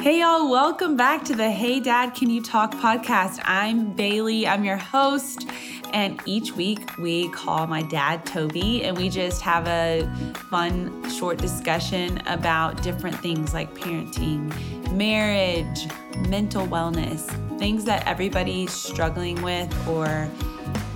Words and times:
Hey, 0.00 0.20
y'all, 0.20 0.50
welcome 0.50 0.96
back 0.96 1.24
to 1.26 1.34
the 1.34 1.50
Hey 1.50 1.78
Dad, 1.78 2.14
Can 2.14 2.30
You 2.30 2.42
Talk 2.42 2.72
podcast. 2.72 3.38
I'm 3.44 3.92
Bailey, 3.92 4.48
I'm 4.48 4.64
your 4.64 4.78
host. 4.78 5.46
And 5.92 6.18
each 6.24 6.52
week 6.52 6.96
we 6.96 7.28
call 7.28 7.66
my 7.66 7.82
dad 7.82 8.24
Toby 8.24 8.82
and 8.82 8.96
we 8.96 9.10
just 9.10 9.42
have 9.42 9.68
a 9.68 10.10
fun, 10.48 11.10
short 11.10 11.36
discussion 11.36 12.22
about 12.28 12.82
different 12.82 13.16
things 13.16 13.52
like 13.52 13.74
parenting, 13.74 14.50
marriage, 14.90 15.86
mental 16.30 16.66
wellness, 16.66 17.28
things 17.58 17.84
that 17.84 18.06
everybody's 18.08 18.72
struggling 18.72 19.42
with 19.42 19.70
or 19.86 20.30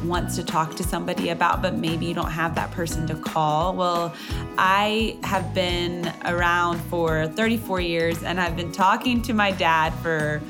wants 0.06 0.36
to 0.36 0.44
talk 0.44 0.74
to 0.76 0.82
somebody 0.82 1.30
about, 1.30 1.62
but 1.62 1.74
maybe 1.74 2.06
you 2.06 2.14
don't 2.14 2.30
have 2.30 2.54
that 2.54 2.70
person 2.70 3.06
to 3.08 3.14
call. 3.14 3.74
Well, 3.74 4.14
I 4.58 5.18
have 5.24 5.54
been 5.54 6.12
around 6.24 6.78
for 6.82 7.26
34 7.28 7.80
years 7.80 8.22
and 8.22 8.40
I've 8.40 8.56
been 8.56 8.72
talking 8.72 9.22
to 9.22 9.32
my 9.32 9.50
dad 9.50 9.92
for 9.94 10.40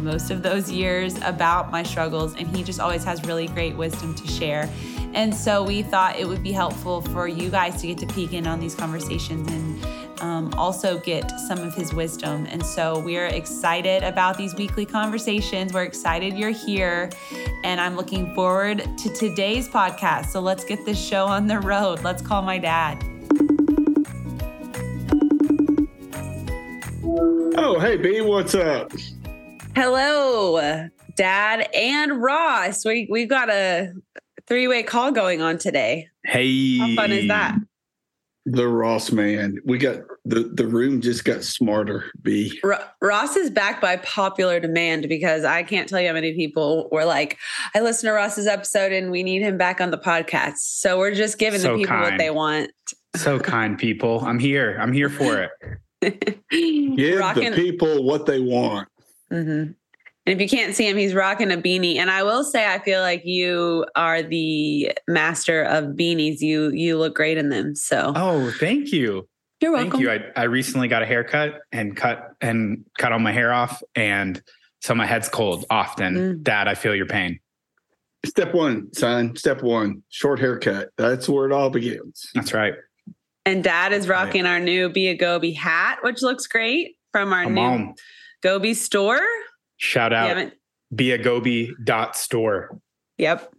most 0.00 0.30
of 0.30 0.42
those 0.42 0.70
years 0.70 1.16
about 1.22 1.70
my 1.70 1.82
struggles, 1.82 2.34
and 2.36 2.48
he 2.54 2.62
just 2.62 2.80
always 2.80 3.04
has 3.04 3.24
really 3.24 3.46
great 3.48 3.76
wisdom 3.76 4.14
to 4.14 4.26
share. 4.26 4.68
And 5.14 5.34
so 5.34 5.62
we 5.62 5.82
thought 5.82 6.18
it 6.18 6.26
would 6.26 6.42
be 6.42 6.52
helpful 6.52 7.02
for 7.02 7.28
you 7.28 7.50
guys 7.50 7.80
to 7.82 7.86
get 7.86 7.98
to 7.98 8.06
peek 8.06 8.32
in 8.32 8.46
on 8.46 8.60
these 8.60 8.74
conversations 8.74 9.50
and 9.50 10.01
um, 10.22 10.54
also 10.54 10.98
get 11.00 11.30
some 11.32 11.58
of 11.58 11.74
his 11.74 11.92
wisdom. 11.92 12.46
And 12.48 12.64
so 12.64 13.00
we're 13.00 13.26
excited 13.26 14.04
about 14.04 14.38
these 14.38 14.54
weekly 14.54 14.86
conversations. 14.86 15.72
We're 15.72 15.82
excited 15.82 16.38
you're 16.38 16.50
here, 16.50 17.10
and 17.64 17.80
I'm 17.80 17.96
looking 17.96 18.32
forward 18.34 18.78
to 18.98 19.12
today's 19.14 19.68
podcast. 19.68 20.26
So 20.26 20.40
let's 20.40 20.64
get 20.64 20.86
this 20.86 21.02
show 21.04 21.26
on 21.26 21.48
the 21.48 21.58
road. 21.58 22.02
Let's 22.02 22.22
call 22.22 22.42
my 22.42 22.58
dad. 22.58 23.02
Oh, 27.54 27.78
hey, 27.80 27.96
B, 27.96 28.20
what's 28.20 28.54
up? 28.54 28.92
Hello, 29.74 30.88
Dad 31.16 31.68
and 31.74 32.22
Ross. 32.22 32.84
We 32.84 33.08
we 33.10 33.26
got 33.26 33.50
a 33.50 33.92
three 34.46 34.68
way 34.68 34.82
call 34.82 35.10
going 35.10 35.42
on 35.42 35.58
today. 35.58 36.08
Hey, 36.24 36.78
how 36.78 36.94
fun 36.94 37.12
is 37.12 37.28
that? 37.28 37.56
The 38.44 38.66
Ross 38.66 39.12
man. 39.12 39.58
We 39.64 39.78
got 39.78 40.00
the 40.24 40.50
the 40.52 40.66
room 40.66 41.00
just 41.00 41.24
got 41.24 41.44
smarter. 41.44 42.10
B. 42.22 42.60
R- 42.64 42.82
Ross 43.00 43.36
is 43.36 43.50
back 43.50 43.80
by 43.80 43.96
popular 43.98 44.58
demand 44.58 45.08
because 45.08 45.44
I 45.44 45.62
can't 45.62 45.88
tell 45.88 46.00
you 46.00 46.08
how 46.08 46.14
many 46.14 46.34
people 46.34 46.88
were 46.90 47.04
like, 47.04 47.38
I 47.74 47.80
listened 47.80 48.08
to 48.08 48.12
Ross's 48.12 48.46
episode 48.48 48.92
and 48.92 49.10
we 49.12 49.22
need 49.22 49.42
him 49.42 49.58
back 49.58 49.80
on 49.80 49.90
the 49.90 49.98
podcast. 49.98 50.58
So 50.58 50.98
we're 50.98 51.14
just 51.14 51.38
giving 51.38 51.60
so 51.60 51.72
the 51.72 51.78
people 51.78 51.96
kind. 51.96 52.02
what 52.02 52.18
they 52.18 52.30
want. 52.30 52.70
So 53.14 53.38
kind 53.40 53.78
people. 53.78 54.20
I'm 54.20 54.38
here. 54.40 54.76
I'm 54.80 54.92
here 54.92 55.08
for 55.10 55.48
it. 56.00 56.40
Give 56.50 57.20
rocking. 57.20 57.52
the 57.52 57.56
people 57.56 58.02
what 58.04 58.26
they 58.26 58.40
want. 58.40 58.88
Mm-hmm. 59.32 59.72
And 60.24 60.32
if 60.32 60.40
you 60.40 60.48
can't 60.48 60.74
see 60.74 60.88
him, 60.88 60.96
he's 60.96 61.14
rocking 61.14 61.50
a 61.50 61.56
beanie. 61.56 61.96
And 61.96 62.10
I 62.10 62.22
will 62.22 62.44
say, 62.44 62.72
I 62.72 62.78
feel 62.78 63.00
like 63.00 63.22
you 63.24 63.84
are 63.96 64.22
the 64.22 64.92
master 65.08 65.64
of 65.64 65.96
beanies. 65.96 66.40
You 66.40 66.70
you 66.70 66.96
look 66.96 67.14
great 67.14 67.38
in 67.38 67.48
them. 67.48 67.74
So 67.74 68.12
oh, 68.14 68.52
thank 68.58 68.92
you. 68.92 69.28
You're 69.60 69.72
welcome. 69.72 69.90
Thank 69.92 70.02
you. 70.02 70.10
I, 70.10 70.24
I 70.36 70.42
recently 70.44 70.88
got 70.88 71.02
a 71.02 71.06
haircut 71.06 71.60
and 71.72 71.96
cut 71.96 72.34
and 72.40 72.84
cut 72.98 73.12
all 73.12 73.18
my 73.18 73.32
hair 73.32 73.52
off, 73.52 73.82
and 73.94 74.42
so 74.80 74.94
my 74.94 75.06
head's 75.06 75.28
cold 75.28 75.64
often. 75.70 76.14
Mm. 76.14 76.42
Dad, 76.42 76.68
I 76.68 76.74
feel 76.74 76.94
your 76.94 77.06
pain. 77.06 77.38
Step 78.24 78.54
one, 78.54 78.92
son. 78.92 79.34
Step 79.34 79.62
one, 79.62 80.02
short 80.08 80.38
haircut. 80.38 80.90
That's 80.98 81.28
where 81.28 81.46
it 81.46 81.52
all 81.52 81.70
begins. 81.70 82.30
That's 82.34 82.52
right. 82.52 82.74
And 83.44 83.64
Dad 83.64 83.92
is 83.92 84.06
rocking 84.06 84.44
right. 84.44 84.52
our 84.52 84.60
new 84.60 84.88
Be 84.88 85.08
a 85.08 85.16
Goby 85.16 85.52
hat, 85.52 85.98
which 86.02 86.22
looks 86.22 86.46
great 86.46 86.96
from 87.10 87.32
our 87.32 87.44
Come 87.44 87.54
new 87.54 87.60
on. 87.60 87.94
Goby 88.42 88.74
store. 88.74 89.20
Shout 89.82 90.12
out 90.12 90.52
be 90.94 91.74
dot 91.82 92.16
store. 92.16 92.78
Yep. 93.18 93.52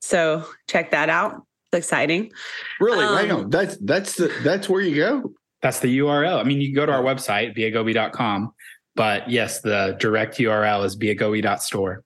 So 0.00 0.44
check 0.68 0.92
that 0.92 1.10
out. 1.10 1.42
It's 1.72 1.84
exciting. 1.84 2.30
Really? 2.78 3.04
Um, 3.04 3.16
hang 3.16 3.32
on. 3.32 3.50
That's 3.50 3.76
that's 3.78 4.14
the 4.14 4.32
that's 4.44 4.68
where 4.68 4.80
you 4.80 4.94
go. 4.94 5.32
That's 5.62 5.80
the 5.80 5.98
URL. 5.98 6.38
I 6.38 6.44
mean, 6.44 6.60
you 6.60 6.68
can 6.68 6.76
go 6.76 6.86
to 6.86 6.92
our 6.92 7.02
website, 7.02 7.56
beagoby.com, 7.56 8.52
but 8.94 9.28
yes, 9.28 9.60
the 9.60 9.96
direct 9.98 10.36
URL 10.38 10.84
is 10.84 10.94
dot 11.42 11.64
store. 11.64 12.04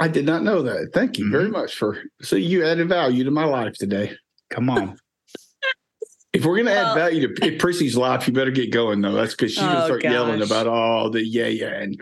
I 0.00 0.08
did 0.08 0.26
not 0.26 0.42
know 0.42 0.62
that. 0.62 0.90
Thank 0.92 1.16
you 1.18 1.26
mm-hmm. 1.26 1.32
very 1.32 1.48
much 1.48 1.76
for 1.76 2.02
so 2.22 2.34
you 2.34 2.64
added 2.66 2.88
value 2.88 3.22
to 3.22 3.30
my 3.30 3.44
life 3.44 3.74
today. 3.74 4.16
Come 4.50 4.68
on. 4.68 4.98
If 6.32 6.44
we're 6.44 6.58
gonna 6.58 6.72
well, 6.72 6.90
add 6.90 6.94
value 6.94 7.34
to 7.34 7.56
Prissy's 7.56 7.96
life, 7.96 8.28
you 8.28 8.34
better 8.34 8.50
get 8.50 8.70
going 8.70 9.00
though. 9.00 9.12
That's 9.12 9.32
because 9.32 9.52
she's 9.52 9.62
gonna 9.62 9.84
oh, 9.84 9.86
start 9.86 10.02
gosh. 10.02 10.12
yelling 10.12 10.42
about 10.42 10.66
all 10.66 11.08
the 11.08 11.24
yeah 11.24 11.46
yeah 11.46 11.68
and 11.68 11.98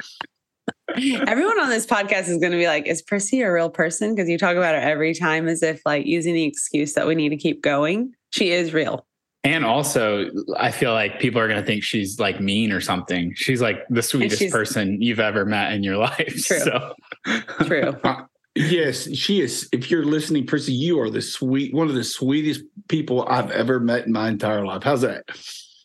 Everyone 1.26 1.58
on 1.60 1.70
this 1.70 1.86
podcast 1.86 2.28
is 2.28 2.38
going 2.38 2.52
to 2.52 2.58
be 2.58 2.66
like, 2.66 2.86
is 2.86 3.00
Prissy 3.00 3.40
a 3.40 3.50
real 3.50 3.70
person? 3.70 4.14
Because 4.14 4.28
you 4.28 4.36
talk 4.36 4.56
about 4.56 4.74
her 4.74 4.80
every 4.80 5.14
time 5.14 5.48
as 5.48 5.62
if 5.62 5.80
like 5.86 6.06
using 6.06 6.34
the 6.34 6.44
excuse 6.44 6.92
that 6.94 7.06
we 7.06 7.14
need 7.14 7.30
to 7.30 7.36
keep 7.36 7.62
going. 7.62 8.12
She 8.30 8.50
is 8.50 8.74
real. 8.74 9.06
And 9.44 9.64
also, 9.64 10.30
I 10.58 10.70
feel 10.70 10.92
like 10.92 11.20
people 11.20 11.40
are 11.40 11.48
going 11.48 11.60
to 11.60 11.66
think 11.66 11.84
she's 11.84 12.18
like 12.18 12.40
mean 12.40 12.72
or 12.72 12.80
something. 12.80 13.32
She's 13.34 13.60
like 13.60 13.86
the 13.90 14.02
sweetest 14.02 14.50
person 14.50 15.00
you've 15.02 15.20
ever 15.20 15.44
met 15.44 15.72
in 15.72 15.82
your 15.82 15.96
life. 15.96 16.44
True. 16.44 16.60
So. 16.60 16.94
True. 17.64 17.96
Yes, 18.56 19.12
she 19.16 19.40
is. 19.40 19.68
If 19.72 19.90
you're 19.90 20.04
listening, 20.04 20.46
Prissy, 20.46 20.72
you 20.72 21.00
are 21.00 21.10
the 21.10 21.20
sweet, 21.20 21.74
one 21.74 21.88
of 21.88 21.96
the 21.96 22.04
sweetest 22.04 22.60
people 22.86 23.26
I've 23.26 23.50
ever 23.50 23.80
met 23.80 24.06
in 24.06 24.12
my 24.12 24.28
entire 24.28 24.64
life. 24.64 24.84
How's 24.84 25.00
that? 25.00 25.24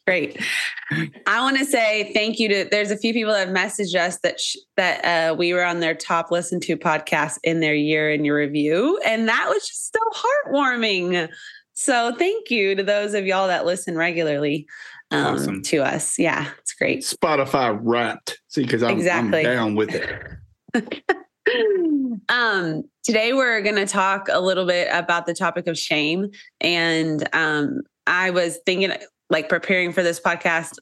Great. 0.09 0.41
I 1.27 1.39
want 1.39 1.59
to 1.59 1.65
say 1.65 2.11
thank 2.15 2.39
you 2.39 2.49
to. 2.49 2.67
There's 2.71 2.89
a 2.89 2.97
few 2.97 3.13
people 3.13 3.31
that 3.31 3.47
have 3.47 3.55
messaged 3.55 3.93
us 3.93 4.17
that 4.23 4.39
sh- 4.39 4.55
that 4.75 5.05
uh, 5.05 5.35
we 5.35 5.53
were 5.53 5.63
on 5.63 5.81
their 5.81 5.93
top 5.93 6.31
listened 6.31 6.63
to 6.63 6.75
podcast 6.77 7.37
in 7.43 7.59
their 7.59 7.75
year 7.75 8.09
in 8.09 8.25
your 8.25 8.35
review, 8.37 8.99
and 9.05 9.27
that 9.27 9.45
was 9.49 9.67
just 9.67 9.93
so 9.93 9.99
heartwarming. 10.51 11.29
So 11.73 12.15
thank 12.17 12.49
you 12.49 12.73
to 12.73 12.81
those 12.81 13.13
of 13.13 13.27
y'all 13.27 13.45
that 13.49 13.67
listen 13.67 13.95
regularly 13.95 14.65
um, 15.11 15.35
awesome. 15.35 15.61
to 15.65 15.83
us. 15.83 16.17
Yeah, 16.17 16.49
it's 16.57 16.73
great. 16.73 17.01
Spotify 17.01 17.79
wrapped. 17.79 18.39
See, 18.47 18.63
because 18.63 18.81
I'm, 18.81 18.97
exactly. 18.97 19.45
I'm 19.45 19.45
down 19.45 19.75
with 19.75 19.93
it. 19.93 21.05
um, 22.29 22.83
today 23.03 23.33
we're 23.33 23.61
going 23.61 23.75
to 23.75 23.85
talk 23.85 24.27
a 24.31 24.41
little 24.41 24.65
bit 24.65 24.87
about 24.91 25.27
the 25.27 25.35
topic 25.35 25.67
of 25.67 25.77
shame, 25.77 26.31
and 26.59 27.29
um, 27.31 27.81
I 28.07 28.31
was 28.31 28.57
thinking 28.65 28.91
like 29.29 29.49
preparing 29.49 29.93
for 29.93 30.03
this 30.03 30.19
podcast, 30.19 30.77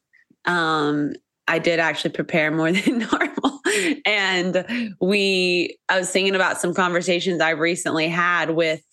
um, 0.45 1.13
I 1.47 1.59
did 1.59 1.79
actually 1.79 2.11
prepare 2.11 2.51
more 2.51 2.71
than 2.73 2.99
normal. 2.99 3.61
and 4.05 4.95
we, 4.99 5.77
I 5.89 5.99
was 5.99 6.09
thinking 6.09 6.35
about 6.35 6.59
some 6.59 6.73
conversations 6.73 7.41
I 7.41 7.51
recently 7.51 8.07
had 8.07 8.51
with, 8.51 8.83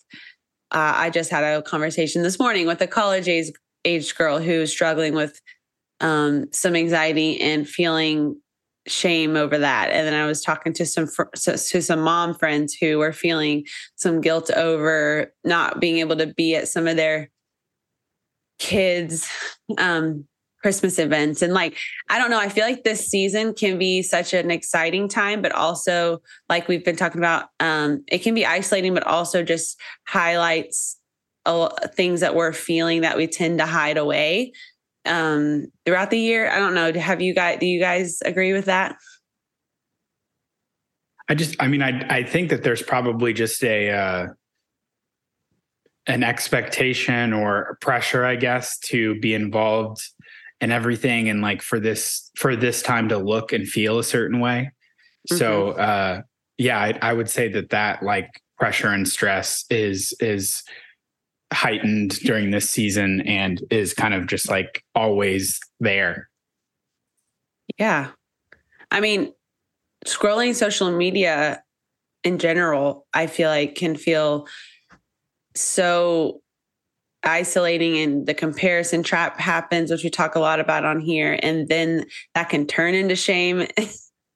uh, 0.71 0.93
I 0.95 1.09
just 1.09 1.29
had 1.29 1.43
a 1.43 1.61
conversation 1.61 2.23
this 2.23 2.39
morning 2.39 2.67
with 2.67 2.81
a 2.81 2.87
college 2.87 3.27
age, 3.27 3.51
age 3.83 4.15
girl 4.15 4.39
who's 4.39 4.71
struggling 4.71 5.13
with 5.13 5.39
um, 6.01 6.51
some 6.51 6.75
anxiety 6.75 7.39
and 7.39 7.67
feeling 7.67 8.39
shame 8.87 9.35
over 9.35 9.57
that. 9.57 9.89
And 9.91 10.05
then 10.05 10.13
I 10.13 10.25
was 10.25 10.41
talking 10.41 10.73
to 10.73 10.85
some 10.85 11.07
fr- 11.07 11.23
to 11.33 11.57
some 11.57 12.01
mom 12.01 12.33
friends 12.33 12.75
who 12.79 12.99
were 12.99 13.13
feeling 13.13 13.65
some 13.95 14.21
guilt 14.21 14.51
over 14.51 15.33
not 15.43 15.79
being 15.79 15.97
able 15.97 16.15
to 16.17 16.27
be 16.27 16.55
at 16.55 16.67
some 16.67 16.87
of 16.87 16.97
their 16.97 17.29
kids 18.59 19.27
um 19.77 20.25
Christmas 20.61 20.97
events. 20.97 21.43
And 21.43 21.53
like, 21.53 21.77
I 22.09 22.17
don't 22.17 22.31
know, 22.31 22.39
I 22.39 22.49
feel 22.49 22.65
like 22.65 22.83
this 22.83 23.07
season 23.07 23.53
can 23.53 23.77
be 23.77 24.01
such 24.01 24.33
an 24.33 24.49
exciting 24.49 25.07
time, 25.07 25.43
but 25.43 25.51
also, 25.51 26.23
like 26.49 26.67
we've 26.67 26.83
been 26.83 26.95
talking 26.95 27.21
about, 27.21 27.49
um, 27.59 28.03
it 28.07 28.23
can 28.23 28.33
be 28.33 28.47
isolating, 28.47 28.95
but 28.95 29.05
also 29.05 29.43
just 29.43 29.79
highlights 30.07 30.99
uh, 31.45 31.69
things 31.93 32.21
that 32.21 32.33
we're 32.33 32.51
feeling 32.51 33.01
that 33.01 33.15
we 33.15 33.27
tend 33.27 33.59
to 33.59 33.67
hide 33.67 33.97
away 33.97 34.53
um, 35.05 35.67
throughout 35.85 36.09
the 36.09 36.17
year. 36.17 36.49
I 36.49 36.57
don't 36.57 36.73
know. 36.73 36.91
Have 36.93 37.21
you 37.21 37.35
guys, 37.35 37.59
do 37.59 37.67
you 37.67 37.79
guys 37.79 38.23
agree 38.25 38.53
with 38.53 38.65
that? 38.65 38.95
I 41.29 41.35
just, 41.35 41.55
I 41.59 41.67
mean, 41.67 41.83
I, 41.83 42.07
I 42.09 42.23
think 42.23 42.49
that 42.49 42.63
there's 42.63 42.81
probably 42.81 43.33
just 43.33 43.63
a, 43.63 43.91
uh, 43.91 44.27
an 46.07 46.23
expectation 46.23 47.33
or 47.33 47.77
pressure, 47.81 48.23
I 48.25 48.35
guess, 48.35 48.77
to 48.79 49.19
be 49.19 49.33
involved 49.33 50.01
in 50.61 50.71
everything 50.71 51.29
and 51.29 51.41
like 51.41 51.61
for 51.61 51.79
this 51.79 52.31
for 52.37 52.55
this 52.55 52.81
time 52.81 53.09
to 53.09 53.17
look 53.17 53.51
and 53.51 53.67
feel 53.67 53.99
a 53.99 54.03
certain 54.03 54.39
way. 54.39 54.71
Mm-hmm. 55.29 55.37
So 55.37 55.71
uh 55.71 56.21
yeah, 56.57 56.79
I, 56.79 56.97
I 57.01 57.13
would 57.13 57.29
say 57.29 57.49
that 57.49 57.71
that 57.71 58.03
like 58.03 58.41
pressure 58.57 58.87
and 58.87 59.07
stress 59.07 59.65
is 59.69 60.13
is 60.19 60.63
heightened 61.53 62.19
during 62.21 62.51
this 62.51 62.69
season 62.69 63.21
and 63.21 63.61
is 63.69 63.93
kind 63.93 64.13
of 64.13 64.27
just 64.27 64.49
like 64.49 64.83
always 64.95 65.59
there. 65.79 66.29
Yeah. 67.77 68.09
I 68.91 68.99
mean, 68.99 69.33
scrolling 70.05 70.55
social 70.55 70.91
media 70.91 71.63
in 72.23 72.39
general, 72.39 73.05
I 73.13 73.27
feel 73.27 73.49
like 73.49 73.75
can 73.75 73.95
feel 73.95 74.47
so 75.55 76.41
isolating 77.23 77.97
and 77.97 78.27
the 78.27 78.33
comparison 78.33 79.01
trap 79.01 79.39
happens, 79.39 79.89
which 79.89 80.03
we 80.03 80.09
talk 80.09 80.35
a 80.35 80.39
lot 80.39 80.59
about 80.59 80.85
on 80.85 80.99
here, 80.99 81.39
and 81.41 81.67
then 81.67 82.05
that 82.35 82.49
can 82.49 82.67
turn 82.67 82.93
into 82.93 83.15
shame. 83.15 83.67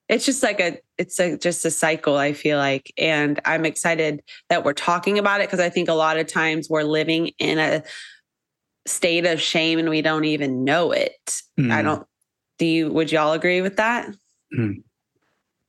it's 0.10 0.26
just 0.26 0.44
like 0.44 0.60
a 0.60 0.78
it's 0.98 1.20
a 1.20 1.38
just 1.38 1.64
a 1.64 1.72
cycle 1.72 2.18
i 2.18 2.34
feel 2.34 2.58
like 2.58 2.92
and 2.98 3.40
i'm 3.46 3.64
excited 3.64 4.22
that 4.50 4.66
we're 4.66 4.74
talking 4.74 5.18
about 5.18 5.40
it 5.40 5.48
because 5.48 5.60
i 5.60 5.70
think 5.70 5.88
a 5.88 5.94
lot 5.94 6.18
of 6.18 6.28
times 6.28 6.68
we're 6.70 6.84
living 6.84 7.32
in 7.38 7.60
a 7.60 7.84
state 8.86 9.26
of 9.26 9.40
shame 9.40 9.80
and 9.80 9.90
we 9.90 10.02
don't 10.02 10.26
even 10.26 10.64
know 10.64 10.92
it 10.92 11.42
mm. 11.60 11.72
i 11.72 11.82
don't 11.82 12.06
do 12.58 12.66
you 12.66 12.92
would 12.92 13.12
y'all 13.12 13.34
agree 13.34 13.62
with 13.62 13.78
that 13.78 14.10
mm. 14.58 14.76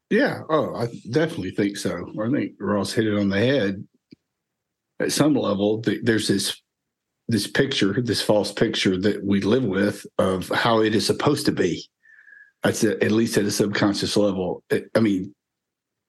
yeah 0.09 0.41
oh 0.49 0.75
i 0.75 0.87
definitely 1.11 1.51
think 1.51 1.77
so 1.77 2.11
i 2.25 2.31
think 2.31 2.53
ross 2.59 2.93
hit 2.93 3.07
it 3.07 3.19
on 3.19 3.29
the 3.29 3.39
head 3.39 3.85
at 5.01 5.13
some 5.13 5.35
level 5.35 5.83
there's 6.03 6.29
this 6.29 6.61
this 7.29 7.47
picture 7.47 8.01
this 8.03 8.23
false 8.23 8.53
picture 8.53 8.97
that 8.97 9.25
we 9.25 9.41
live 9.41 9.65
with 9.65 10.07
of 10.19 10.49
how 10.49 10.81
it 10.81 10.95
is 10.95 11.07
supposed 11.07 11.47
to 11.47 11.53
be 11.53 11.85
that's 12.63 12.85
at 12.85 13.11
least 13.11 13.37
at 13.39 13.45
a 13.45 13.51
subconscious 13.51 14.17
level. 14.17 14.63
I 14.95 15.01
mean, 15.01 15.35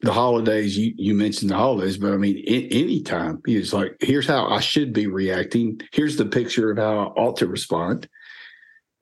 the 0.01 0.11
holidays 0.11 0.77
you 0.77 0.93
you 0.97 1.13
mentioned 1.13 1.51
the 1.51 1.55
holidays, 1.55 1.97
but 1.97 2.11
I 2.11 2.17
mean, 2.17 2.43
any 2.47 3.01
time 3.03 3.41
it's 3.45 3.71
like 3.71 3.95
here's 3.99 4.27
how 4.27 4.47
I 4.47 4.59
should 4.59 4.93
be 4.93 5.07
reacting. 5.07 5.79
Here's 5.93 6.17
the 6.17 6.25
picture 6.25 6.71
of 6.71 6.77
how 6.77 6.97
I 6.99 7.21
ought 7.21 7.37
to 7.37 7.47
respond. 7.47 8.09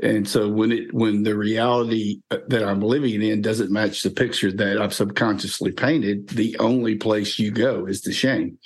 And 0.02 0.28
so 0.28 0.48
when 0.48 0.72
it 0.72 0.94
when 0.94 1.24
the 1.24 1.36
reality 1.36 2.22
uh, 2.32 2.38
that 2.48 2.64
I'm 2.64 2.82
living 2.82 3.22
in 3.22 3.42
doesn't 3.42 3.72
match 3.72 4.04
the 4.04 4.12
picture 4.12 4.52
that 4.52 4.80
I've 4.80 4.94
subconsciously 4.94 5.72
painted, 5.72 6.30
the 6.30 6.58
only 6.60 6.96
place 6.96 7.40
you 7.40 7.52
go 7.52 7.86
is 7.86 8.02
the 8.02 8.14
shame. 8.14 8.60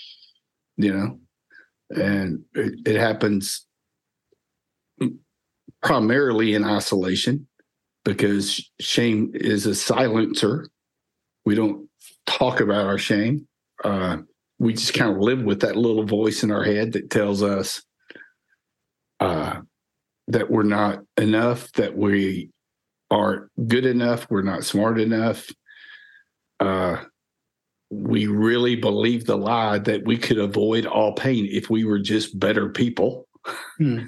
You 0.78 0.94
know, 0.94 1.20
and 1.96 2.44
it, 2.56 2.74
it 2.86 3.00
happens 3.00 3.66
primarily 5.81 6.56
in 6.56 6.64
isolation 6.64 7.48
because 8.06 8.70
shame 8.80 9.31
is 9.34 9.66
a 9.66 9.75
silencer. 9.75 10.70
We 11.46 11.56
don't 11.56 11.90
talk 12.25 12.60
about 12.60 12.86
our 12.86 12.98
shame. 12.98 13.48
Uh, 13.84 14.18
we 14.60 14.74
just 14.74 14.94
kind 14.94 15.12
of 15.12 15.18
live 15.18 15.44
with 15.44 15.62
that 15.62 15.75
little 15.75 16.06
voice 16.06 16.44
in 16.44 16.52
our 16.52 16.64
head 16.64 16.94
that 16.94 17.10
tells 17.10 17.44
us 17.44 17.84
uh, 19.20 19.60
that 20.28 20.50
we're 20.50 20.64
not 20.64 21.00
enough, 21.18 21.72
that 21.74 21.96
we 21.98 22.50
aren't 23.12 23.50
good 23.68 23.86
enough, 23.86 24.25
we're 24.30 24.42
not 24.42 24.64
smart 24.64 25.00
enough. 25.00 25.48
Uh, 26.60 27.04
we 27.94 28.28
really 28.28 28.75
believe 28.75 29.25
the 29.25 29.38
lie 29.38 29.80
that 29.80 30.06
we 30.06 30.18
could 30.18 30.38
avoid 30.38 30.86
all 30.86 31.13
pain 31.13 31.48
if 31.50 31.69
we 31.69 31.86
were 31.86 32.00
just 32.00 32.38
better 32.40 32.69
people. 32.69 33.28
Hmm. 33.78 34.04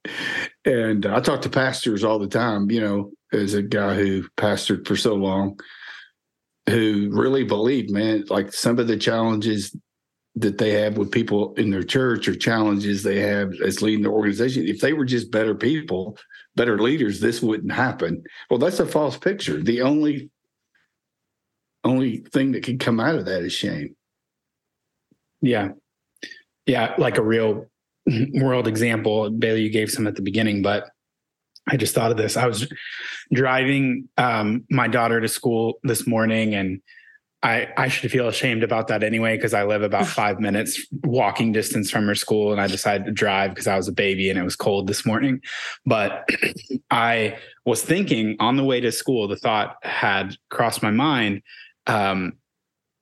and 0.64 1.06
I 1.06 1.20
talk 1.20 1.42
to 1.42 1.50
pastors 1.50 2.04
all 2.04 2.18
the 2.18 2.28
time, 2.28 2.70
you 2.70 2.80
know, 2.80 3.12
as 3.32 3.54
a 3.54 3.62
guy 3.62 3.94
who 3.94 4.28
pastored 4.36 4.86
for 4.86 4.96
so 4.96 5.14
long, 5.14 5.58
who 6.68 7.10
really 7.12 7.44
believe, 7.44 7.90
man, 7.90 8.24
like 8.28 8.52
some 8.52 8.78
of 8.78 8.88
the 8.88 8.96
challenges 8.96 9.74
that 10.36 10.58
they 10.58 10.70
have 10.70 10.96
with 10.96 11.10
people 11.10 11.54
in 11.54 11.70
their 11.70 11.82
church 11.82 12.28
or 12.28 12.34
challenges 12.34 13.02
they 13.02 13.18
have 13.20 13.52
as 13.64 13.82
leading 13.82 14.02
the 14.02 14.10
organization, 14.10 14.66
if 14.66 14.80
they 14.80 14.92
were 14.92 15.04
just 15.04 15.30
better 15.30 15.54
people, 15.54 16.16
better 16.56 16.78
leaders, 16.78 17.20
this 17.20 17.42
wouldn't 17.42 17.72
happen. 17.72 18.22
Well, 18.48 18.58
that's 18.58 18.80
a 18.80 18.86
false 18.86 19.16
picture. 19.16 19.62
The 19.62 19.82
only 19.82 20.30
only 21.84 22.18
thing 22.32 22.52
that 22.52 22.62
could 22.62 22.80
come 22.80 23.00
out 23.00 23.14
of 23.14 23.24
that 23.26 23.42
is 23.42 23.52
shame. 23.52 23.96
Yeah. 25.40 25.70
Yeah, 26.66 26.94
like 26.98 27.18
a 27.18 27.22
real 27.22 27.66
world 28.34 28.68
example. 28.68 29.30
Bailey, 29.30 29.62
you 29.62 29.70
gave 29.70 29.90
some 29.90 30.06
at 30.06 30.14
the 30.14 30.22
beginning, 30.22 30.62
but 30.62 30.88
I 31.68 31.76
just 31.76 31.94
thought 31.94 32.10
of 32.10 32.16
this. 32.16 32.36
I 32.36 32.46
was 32.46 32.70
driving 33.32 34.08
um, 34.18 34.64
my 34.70 34.88
daughter 34.88 35.20
to 35.20 35.28
school 35.28 35.74
this 35.82 36.06
morning, 36.06 36.54
and 36.54 36.80
I 37.42 37.68
I 37.76 37.88
should 37.88 38.10
feel 38.10 38.28
ashamed 38.28 38.62
about 38.62 38.88
that 38.88 39.02
anyway 39.02 39.36
because 39.36 39.54
I 39.54 39.64
live 39.64 39.82
about 39.82 40.06
five 40.20 40.40
minutes 40.40 40.84
walking 41.04 41.52
distance 41.52 41.90
from 41.90 42.06
her 42.06 42.14
school, 42.14 42.52
and 42.52 42.60
I 42.60 42.66
decided 42.66 43.04
to 43.06 43.12
drive 43.12 43.50
because 43.50 43.66
I 43.66 43.76
was 43.76 43.88
a 43.88 43.92
baby 43.92 44.30
and 44.30 44.38
it 44.38 44.42
was 44.42 44.56
cold 44.56 44.86
this 44.86 45.06
morning. 45.06 45.40
But 45.86 46.28
I 46.90 47.38
was 47.64 47.82
thinking 47.82 48.36
on 48.40 48.56
the 48.56 48.64
way 48.64 48.80
to 48.80 48.92
school, 48.92 49.28
the 49.28 49.36
thought 49.36 49.76
had 49.82 50.36
crossed 50.50 50.82
my 50.82 50.90
mind. 50.90 51.42
Um, 51.90 52.34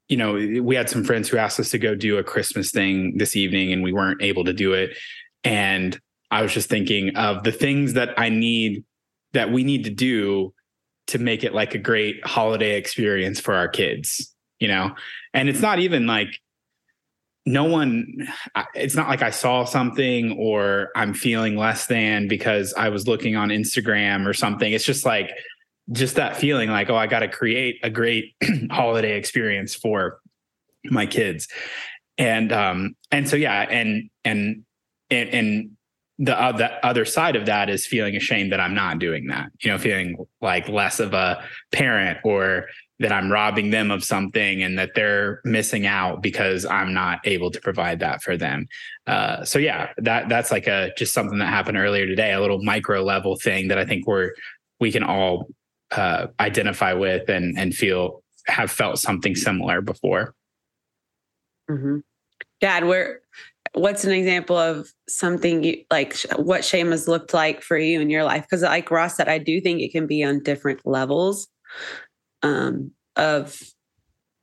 you 0.09 0.17
know, 0.17 0.33
we 0.63 0.75
had 0.75 0.89
some 0.89 1.05
friends 1.05 1.29
who 1.29 1.37
asked 1.37 1.61
us 1.61 1.71
to 1.71 1.79
go 1.79 1.95
do 1.95 2.17
a 2.17 2.25
Christmas 2.25 2.71
thing 2.71 3.19
this 3.19 3.37
evening, 3.37 3.73
and 3.73 3.83
we 3.83 3.93
weren't 3.93 4.23
able 4.23 4.45
to 4.45 4.55
do 4.55 4.73
it. 4.73 4.97
And 5.45 6.01
I 6.31 6.43
was 6.43 6.53
just 6.53 6.71
thinking 6.71 7.17
of 7.17 7.45
the 7.45 7.53
things 7.53 7.93
that 7.93 8.19
I 8.19 8.31
need 8.31 8.85
that 9.35 9.53
we 9.53 9.65
need 9.65 9.85
to 9.85 9.91
do 9.91 10.55
to 11.09 11.19
make 11.19 11.45
it 11.45 11.55
like 11.55 11.75
a 11.75 11.79
great 11.79 12.25
holiday 12.27 12.77
experience 12.77 13.39
for 13.41 13.55
our 13.55 13.69
kids, 13.69 14.35
you 14.59 14.69
know? 14.69 14.95
And 15.35 15.49
it's 15.49 15.61
not 15.61 15.79
even 15.79 16.07
like 16.07 16.29
no 17.47 17.65
one 17.65 18.29
it's 18.75 18.95
not 18.95 19.09
like 19.09 19.23
I 19.23 19.31
saw 19.31 19.65
something 19.65 20.33
or 20.33 20.91
I'm 20.95 21.15
feeling 21.15 21.57
less 21.57 21.87
than 21.87 22.29
because 22.29 22.75
I 22.75 22.91
was 22.91 23.09
looking 23.09 23.37
on 23.37 23.49
Instagram 23.49 24.27
or 24.27 24.35
something. 24.35 24.71
It's 24.73 24.85
just 24.85 25.07
like 25.07 25.31
just 25.93 26.17
that 26.17 26.37
feeling 26.37 26.71
like, 26.71 26.91
oh, 26.91 26.97
I 26.97 27.07
got 27.07 27.21
to 27.21 27.29
create 27.29 27.79
a 27.83 27.91
great 27.91 28.35
holiday 28.71 29.17
experience 29.17 29.75
for 29.75 30.21
my 30.85 31.07
kids. 31.07 31.49
And 32.17 32.53
um 32.53 32.97
and 33.11 33.29
so 33.29 33.37
yeah, 33.37 33.63
and 33.63 34.11
and 34.25 34.65
and, 35.11 35.29
and 35.31 35.71
the, 36.19 36.39
uh, 36.39 36.53
the 36.53 36.85
other 36.85 37.05
side 37.05 37.37
of 37.37 37.47
that 37.47 37.71
is 37.71 37.87
feeling 37.87 38.17
ashamed 38.17 38.53
that 38.53 38.61
I'm 38.61 38.75
not 38.75 38.99
doing 38.99 39.29
that, 39.29 39.51
you 39.61 39.71
know, 39.71 39.79
feeling 39.79 40.27
like 40.41 40.69
less 40.69 40.99
of 40.99 41.15
a 41.15 41.43
parent 41.71 42.19
or 42.25 42.67
that 42.99 43.13
I'm 43.13 43.31
robbing 43.31 43.71
them 43.71 43.93
of 43.93 44.03
something 44.03 44.63
and 44.63 44.77
that 44.79 44.91
they're 44.97 45.41
missing 45.45 45.87
out 45.87 46.21
because 46.21 46.67
I'm 46.67 46.93
not 46.93 47.21
able 47.25 47.53
to 47.53 47.61
provide 47.61 48.01
that 48.01 48.23
for 48.23 48.37
them. 48.37 48.67
Uh, 49.07 49.45
so 49.45 49.61
yeah, 49.61 49.93
that 49.99 50.29
that's 50.29 50.51
like 50.51 50.67
a 50.67 50.91
just 50.97 51.15
something 51.15 51.39
that 51.39 51.47
happened 51.47 51.79
earlier 51.79 52.07
today, 52.07 52.33
a 52.33 52.41
little 52.41 52.63
micro 52.65 53.05
level 53.05 53.37
thing 53.37 53.69
that 53.69 53.79
I 53.79 53.85
think 53.85 54.07
we're 54.07 54.33
we 54.81 54.91
can 54.91 55.05
all 55.05 55.49
uh, 55.93 56.29
identify 56.41 56.93
with 56.93 57.29
and 57.29 57.59
and 57.59 57.75
feel 57.75 58.23
have 58.47 58.71
felt 58.71 58.99
something 58.99 59.35
similar 59.35 59.81
before. 59.81 60.35
Mm-hmm. 61.71 61.99
Dad, 62.61 62.85
where 62.85 63.21
what's 63.75 64.05
an 64.05 64.13
example 64.13 64.57
of 64.57 64.93
something 65.09 65.63
you 65.63 65.85
like 65.91 66.17
what 66.37 66.65
shame 66.65 66.91
has 66.91 67.09
looked 67.09 67.35
like 67.35 67.63
for 67.63 67.77
you 67.77 68.01
in 68.01 68.11
your 68.11 68.25
life 68.25 68.43
because 68.43 68.63
like 68.63 68.91
ross 68.91 69.17
said 69.17 69.29
i 69.29 69.39
do 69.39 69.61
think 69.61 69.81
it 69.81 69.93
can 69.93 70.07
be 70.07 70.25
on 70.25 70.43
different 70.43 70.81
levels 70.87 71.49
um, 72.43 72.91
of 73.17 73.61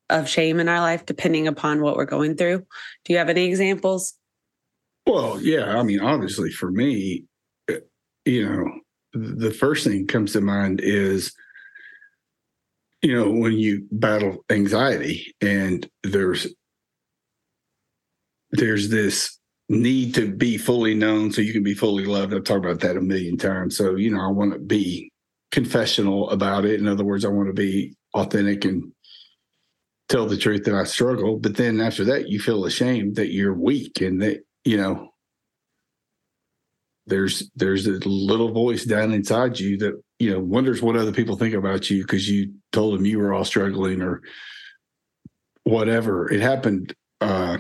of 0.10 0.30
shame 0.30 0.60
in 0.60 0.70
our 0.70 0.80
life 0.80 1.06
depending 1.06 1.48
upon 1.48 1.82
what 1.82 1.96
we're 1.96 2.06
going 2.06 2.36
through 2.36 2.60
do 3.04 3.14
you 3.14 3.18
have 3.18 3.30
any 3.30 3.46
examples 3.46 4.14
well 5.08 5.42
yeah 5.42 5.78
i 5.78 5.84
mean 5.84 6.00
obviously 6.00 6.52
for 6.52 6.72
me 6.72 7.24
eh, 7.70 7.80
you 8.26 8.48
know 8.48 8.72
the 9.16 9.52
first 9.52 9.86
thing 9.86 10.06
comes 10.06 10.34
to 10.34 10.42
mind 10.42 10.82
is 10.82 11.34
you 13.02 13.14
know 13.14 13.32
when 13.32 13.54
you 13.54 13.88
battle 13.92 14.44
anxiety 14.50 15.34
and 15.42 15.90
there's 16.04 16.48
there's 18.52 18.90
this 18.90 19.38
need 19.70 20.14
to 20.16 20.32
be 20.32 20.58
fully 20.58 20.94
known 20.94 21.32
so 21.32 21.42
you 21.42 21.54
can 21.54 21.64
be 21.64 21.74
fully 21.74 22.06
loved. 22.06 22.34
I've 22.34 22.44
talked 22.44 22.66
about 22.66 22.82
that 22.82 22.98
a 22.98 23.02
million 23.02 23.38
times. 23.38 23.78
So, 23.78 23.96
you 23.96 24.12
know, 24.12 24.22
I 24.22 24.28
want 24.28 24.54
to 24.54 24.60
be 24.60 25.12
confessional 25.52 26.30
about 26.30 26.66
it. 26.66 26.80
In 26.80 26.88
other 26.88 27.04
words, 27.04 27.26
I 27.26 27.30
want 27.30 27.48
to 27.48 27.54
be 27.54 27.96
authentic 28.14 28.66
and 28.66 28.92
tell 30.10 30.28
the 30.28 30.38
truth 30.38 30.64
that 30.66 30.76
I 30.76 30.84
struggle. 30.84 31.38
But 31.38 31.58
then 31.58 31.82
after 31.82 32.04
that, 32.06 32.30
you 32.30 32.40
feel 32.40 32.66
ashamed 32.66 33.16
that 33.16 33.32
you're 33.32 33.54
weak 33.54 34.02
and 34.02 34.22
that, 34.22 34.42
you 34.64 34.78
know, 34.78 35.10
there's 37.08 37.50
there's 37.56 37.88
a 37.88 38.00
little 38.08 38.52
voice 38.52 38.84
down 38.84 39.14
inside 39.14 39.60
you 39.60 39.78
that 39.78 40.02
you 40.20 40.32
know 40.32 40.40
wonders 40.40 40.82
what 40.82 40.96
other 40.96 41.12
people 41.12 41.36
think 41.36 41.54
about 41.54 41.90
you 41.90 42.02
because 42.02 42.30
you 42.30 42.54
told 42.72 42.98
them 42.98 43.06
you 43.06 43.20
were 43.20 43.34
all 43.34 43.46
struggling 43.46 44.02
or 44.02 44.22
whatever 45.64 46.32
it 46.32 46.42
happened 46.42 46.94
uh 47.22 47.58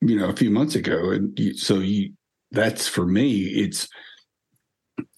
you 0.00 0.18
know, 0.18 0.28
a 0.28 0.36
few 0.36 0.50
months 0.50 0.74
ago. 0.74 1.10
And 1.10 1.38
you, 1.38 1.54
so 1.54 1.78
you, 1.78 2.12
that's 2.50 2.86
for 2.86 3.06
me, 3.06 3.44
it's, 3.46 3.88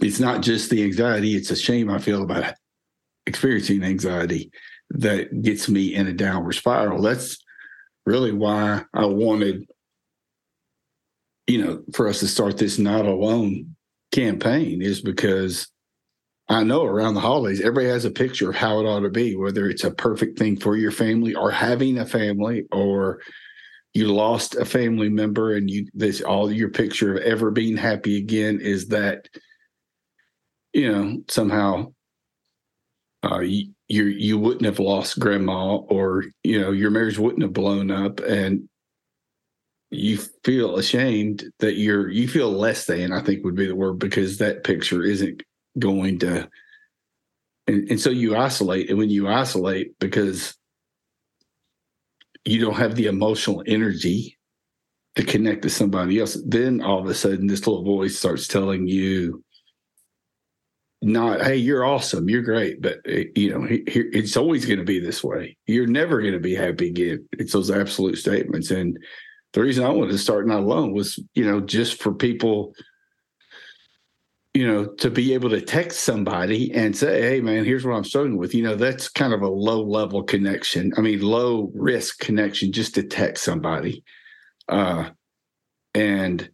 it's 0.00 0.20
not 0.20 0.42
just 0.42 0.70
the 0.70 0.82
anxiety, 0.82 1.36
it's 1.36 1.50
a 1.50 1.56
shame 1.56 1.90
I 1.90 1.98
feel 1.98 2.22
about 2.22 2.54
experiencing 3.26 3.82
anxiety 3.82 4.50
that 4.90 5.42
gets 5.42 5.68
me 5.68 5.94
in 5.94 6.06
a 6.06 6.12
downward 6.12 6.54
spiral. 6.54 7.02
That's 7.02 7.38
really 8.06 8.32
why 8.32 8.84
I 8.94 9.04
wanted, 9.04 9.68
you 11.48 11.64
know, 11.64 11.82
for 11.94 12.06
us 12.06 12.20
to 12.20 12.28
start 12.28 12.58
this 12.58 12.78
not 12.78 13.06
alone 13.06 13.74
campaign 14.12 14.82
is 14.82 15.00
because 15.00 15.68
I 16.50 16.62
know 16.62 16.84
around 16.84 17.14
the 17.14 17.20
holidays, 17.20 17.60
everybody 17.60 17.88
has 17.88 18.04
a 18.04 18.10
picture 18.10 18.50
of 18.50 18.56
how 18.56 18.80
it 18.80 18.84
ought 18.84 19.00
to 19.00 19.10
be, 19.10 19.34
whether 19.34 19.68
it's 19.68 19.84
a 19.84 19.90
perfect 19.90 20.38
thing 20.38 20.58
for 20.58 20.76
your 20.76 20.92
family 20.92 21.34
or 21.34 21.50
having 21.50 21.98
a 21.98 22.06
family 22.06 22.66
or 22.70 23.20
you 23.94 24.12
lost 24.12 24.54
a 24.54 24.64
family 24.64 25.08
member 25.08 25.54
and 25.54 25.70
you 25.70 25.88
this 25.94 26.20
all 26.20 26.52
your 26.52 26.68
picture 26.68 27.16
of 27.16 27.22
ever 27.22 27.50
being 27.50 27.76
happy 27.76 28.18
again 28.18 28.60
is 28.60 28.88
that 28.88 29.28
you 30.74 30.92
know 30.92 31.22
somehow 31.28 31.86
uh 33.24 33.40
you 33.40 33.72
you, 33.88 34.04
you 34.04 34.38
wouldn't 34.38 34.66
have 34.66 34.78
lost 34.78 35.18
grandma 35.18 35.76
or 35.76 36.24
you 36.44 36.60
know 36.60 36.70
your 36.70 36.90
marriage 36.90 37.18
wouldn't 37.18 37.42
have 37.42 37.54
blown 37.54 37.90
up 37.90 38.20
and 38.20 38.68
you 39.90 40.18
feel 40.44 40.76
ashamed 40.76 41.44
that 41.60 41.76
you're 41.76 42.10
you 42.10 42.28
feel 42.28 42.50
less 42.50 42.86
than 42.86 43.12
i 43.12 43.22
think 43.22 43.44
would 43.44 43.56
be 43.56 43.66
the 43.66 43.74
word 43.74 43.98
because 43.98 44.38
that 44.38 44.64
picture 44.64 45.02
isn't 45.02 45.42
going 45.78 46.18
to 46.18 46.48
and, 47.66 47.90
and 47.90 48.00
so 48.00 48.10
you 48.10 48.36
isolate 48.36 48.90
and 48.90 48.98
when 48.98 49.10
you 49.10 49.28
isolate 49.28 49.98
because 49.98 50.54
you 52.44 52.60
don't 52.60 52.76
have 52.76 52.94
the 52.94 53.06
emotional 53.06 53.62
energy 53.66 54.38
to 55.18 55.24
connect 55.24 55.62
to 55.62 55.70
somebody 55.70 56.20
else, 56.20 56.38
then 56.46 56.80
all 56.80 57.00
of 57.00 57.06
a 57.06 57.14
sudden 57.14 57.46
this 57.46 57.66
little 57.66 57.84
voice 57.84 58.16
starts 58.16 58.46
telling 58.46 58.86
you, 58.86 59.42
not, 61.02 61.42
hey, 61.42 61.56
you're 61.56 61.84
awesome, 61.84 62.28
you're 62.28 62.42
great, 62.42 62.80
but 62.80 62.98
it, 63.04 63.36
you 63.36 63.50
know, 63.50 63.66
it's 63.68 64.36
always 64.36 64.64
going 64.64 64.78
to 64.78 64.84
be 64.84 64.98
this 64.98 65.22
way. 65.22 65.56
You're 65.66 65.86
never 65.86 66.20
going 66.20 66.32
to 66.34 66.40
be 66.40 66.54
happy 66.54 66.88
again. 66.88 67.28
It's 67.32 67.52
those 67.52 67.70
absolute 67.70 68.16
statements. 68.16 68.70
And 68.70 68.98
the 69.52 69.62
reason 69.62 69.84
I 69.84 69.90
wanted 69.90 70.12
to 70.12 70.18
start 70.18 70.46
not 70.46 70.60
alone 70.60 70.92
was, 70.92 71.18
you 71.34 71.44
know, 71.44 71.60
just 71.60 72.02
for 72.02 72.12
people 72.12 72.74
you 74.58 74.66
know, 74.66 74.86
to 74.86 75.08
be 75.08 75.34
able 75.34 75.50
to 75.50 75.60
text 75.60 76.00
somebody 76.00 76.72
and 76.72 76.96
say, 76.96 77.22
hey, 77.22 77.40
man, 77.40 77.64
here's 77.64 77.84
what 77.84 77.94
I'm 77.94 78.02
struggling 78.02 78.38
with, 78.38 78.54
you 78.54 78.62
know, 78.64 78.74
that's 78.74 79.08
kind 79.08 79.32
of 79.32 79.40
a 79.42 79.48
low 79.48 79.82
level 79.84 80.24
connection. 80.24 80.92
I 80.96 81.00
mean, 81.00 81.20
low 81.20 81.70
risk 81.76 82.18
connection 82.18 82.72
just 82.72 82.96
to 82.96 83.04
text 83.04 83.44
somebody. 83.44 84.02
Uh, 84.68 85.10
and 85.94 86.50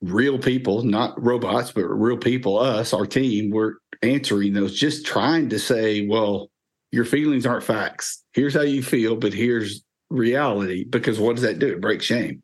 real 0.00 0.38
people, 0.38 0.82
not 0.82 1.20
robots, 1.20 1.72
but 1.72 1.86
real 1.86 2.18
people, 2.18 2.56
us, 2.56 2.92
our 2.92 3.04
team, 3.04 3.50
we're 3.50 3.74
answering 4.02 4.52
those, 4.52 4.78
just 4.78 5.04
trying 5.04 5.48
to 5.48 5.58
say, 5.58 6.06
well, 6.06 6.50
your 6.92 7.04
feelings 7.04 7.46
aren't 7.46 7.64
facts. 7.64 8.22
Here's 8.32 8.54
how 8.54 8.62
you 8.62 8.82
feel, 8.82 9.16
but 9.16 9.32
here's 9.32 9.82
reality. 10.10 10.84
Because 10.84 11.18
what 11.18 11.36
does 11.36 11.42
that 11.42 11.58
do? 11.58 11.72
It 11.72 11.80
breaks 11.80 12.04
shame. 12.04 12.42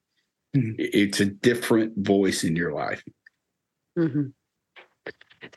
Mm-hmm. 0.56 0.72
It's 0.78 1.20
a 1.20 1.26
different 1.26 1.98
voice 1.98 2.44
in 2.44 2.56
your 2.56 2.72
life. 2.72 3.02
Mm-hmm. 3.98 4.28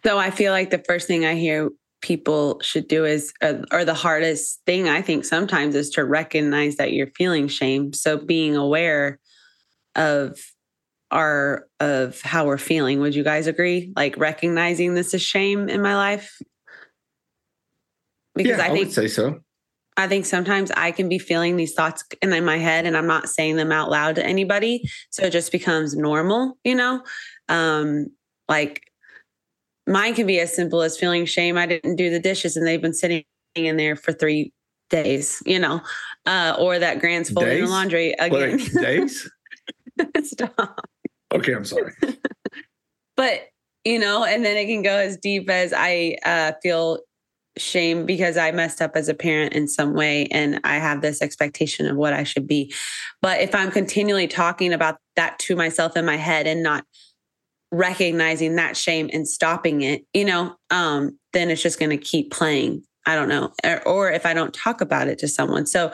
So 0.05 0.17
I 0.17 0.31
feel 0.31 0.51
like 0.51 0.69
the 0.69 0.83
first 0.87 1.07
thing 1.07 1.25
I 1.25 1.35
hear 1.35 1.69
people 2.01 2.59
should 2.61 2.87
do 2.87 3.05
is, 3.05 3.33
uh, 3.41 3.59
or 3.71 3.85
the 3.85 3.93
hardest 3.93 4.61
thing 4.65 4.89
I 4.89 5.01
think 5.01 5.25
sometimes 5.25 5.75
is 5.75 5.89
to 5.91 6.03
recognize 6.03 6.75
that 6.75 6.93
you're 6.93 7.11
feeling 7.15 7.47
shame. 7.47 7.93
So 7.93 8.17
being 8.17 8.55
aware 8.55 9.19
of 9.95 10.37
our 11.13 11.67
of 11.79 12.19
how 12.21 12.45
we're 12.45 12.57
feeling. 12.57 12.99
Would 12.99 13.15
you 13.15 13.23
guys 13.23 13.47
agree? 13.47 13.93
Like 13.95 14.17
recognizing 14.17 14.95
this 14.95 15.13
is 15.13 15.21
shame 15.21 15.69
in 15.69 15.81
my 15.81 15.95
life? 15.95 16.41
Because 18.35 18.57
yeah, 18.57 18.63
I, 18.63 18.67
I 18.67 18.73
think, 18.73 18.85
would 18.87 18.93
say 18.93 19.07
so. 19.07 19.39
I 19.97 20.07
think 20.07 20.25
sometimes 20.25 20.71
I 20.71 20.91
can 20.91 21.09
be 21.09 21.19
feeling 21.19 21.55
these 21.55 21.73
thoughts 21.73 22.03
in 22.21 22.43
my 22.43 22.57
head 22.57 22.85
and 22.85 22.97
I'm 22.97 23.07
not 23.07 23.29
saying 23.29 23.57
them 23.57 23.71
out 23.71 23.89
loud 23.89 24.15
to 24.15 24.25
anybody. 24.25 24.89
So 25.09 25.25
it 25.25 25.31
just 25.31 25.51
becomes 25.51 25.95
normal, 25.95 26.57
you 26.63 26.75
know? 26.75 27.03
Um, 27.49 28.07
like 28.47 28.83
mine 29.87 30.15
can 30.15 30.27
be 30.27 30.39
as 30.39 30.55
simple 30.55 30.81
as 30.81 30.97
feeling 30.97 31.25
shame 31.25 31.57
I 31.57 31.65
didn't 31.65 31.95
do 31.95 32.09
the 32.09 32.19
dishes 32.19 32.55
and 32.55 32.65
they've 32.65 32.81
been 32.81 32.93
sitting 32.93 33.23
in 33.55 33.77
there 33.77 33.95
for 33.95 34.11
three 34.11 34.51
days, 34.89 35.41
you 35.45 35.59
know, 35.59 35.81
uh, 36.25 36.55
or 36.59 36.79
that 36.79 36.99
Grant's 36.99 37.29
folding 37.29 37.49
days? 37.49 37.65
the 37.65 37.71
laundry 37.71 38.13
again. 38.19 38.57
Like 38.57 38.71
days? 38.71 39.29
Stop. 40.23 40.89
Okay, 41.33 41.53
I'm 41.53 41.65
sorry. 41.65 41.93
but 43.17 43.49
you 43.85 43.99
know, 43.99 44.23
and 44.23 44.45
then 44.45 44.55
it 44.55 44.65
can 44.65 44.81
go 44.81 44.95
as 44.95 45.17
deep 45.17 45.49
as 45.49 45.73
I 45.75 46.17
uh, 46.25 46.53
feel 46.61 46.99
shame 47.57 48.05
because 48.05 48.37
I 48.37 48.51
messed 48.51 48.81
up 48.81 48.95
as 48.95 49.09
a 49.09 49.13
parent 49.13 49.53
in 49.53 49.67
some 49.67 49.93
way 49.93 50.25
and 50.27 50.59
I 50.63 50.75
have 50.75 51.01
this 51.01 51.21
expectation 51.21 51.87
of 51.87 51.95
what 51.95 52.13
I 52.13 52.23
should 52.23 52.47
be. 52.47 52.73
But 53.21 53.41
if 53.41 53.53
I'm 53.53 53.71
continually 53.71 54.27
talking 54.27 54.73
about 54.73 54.97
that 55.15 55.37
to 55.39 55.55
myself 55.55 55.95
in 55.95 56.05
my 56.05 56.17
head 56.17 56.47
and 56.47 56.63
not 56.63 56.85
recognizing 57.71 58.55
that 58.55 58.77
shame 58.77 59.09
and 59.13 59.27
stopping 59.27 59.81
it, 59.81 60.05
you 60.13 60.25
know, 60.25 60.55
um, 60.69 61.17
then 61.33 61.49
it's 61.49 61.61
just 61.61 61.79
going 61.79 61.91
to 61.91 61.97
keep 61.97 62.31
playing. 62.31 62.83
I 63.05 63.15
don't 63.15 63.29
know. 63.29 63.51
Or, 63.63 63.87
or 63.87 64.11
if 64.11 64.25
I 64.25 64.33
don't 64.33 64.53
talk 64.53 64.81
about 64.81 65.07
it 65.07 65.19
to 65.19 65.27
someone. 65.27 65.65
So 65.65 65.91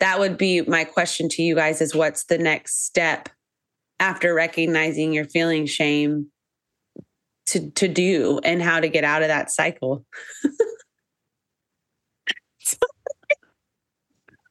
that 0.00 0.18
would 0.18 0.38
be 0.38 0.62
my 0.62 0.84
question 0.84 1.28
to 1.30 1.42
you 1.42 1.54
guys 1.54 1.80
is 1.80 1.94
what's 1.94 2.24
the 2.24 2.38
next 2.38 2.84
step 2.86 3.28
after 4.00 4.34
recognizing 4.34 5.12
you're 5.12 5.24
feeling 5.24 5.66
shame 5.66 6.28
to 7.46 7.70
to 7.72 7.88
do 7.88 8.40
and 8.44 8.62
how 8.62 8.80
to 8.80 8.88
get 8.88 9.04
out 9.04 9.22
of 9.22 9.28
that 9.28 9.50
cycle? 9.50 10.04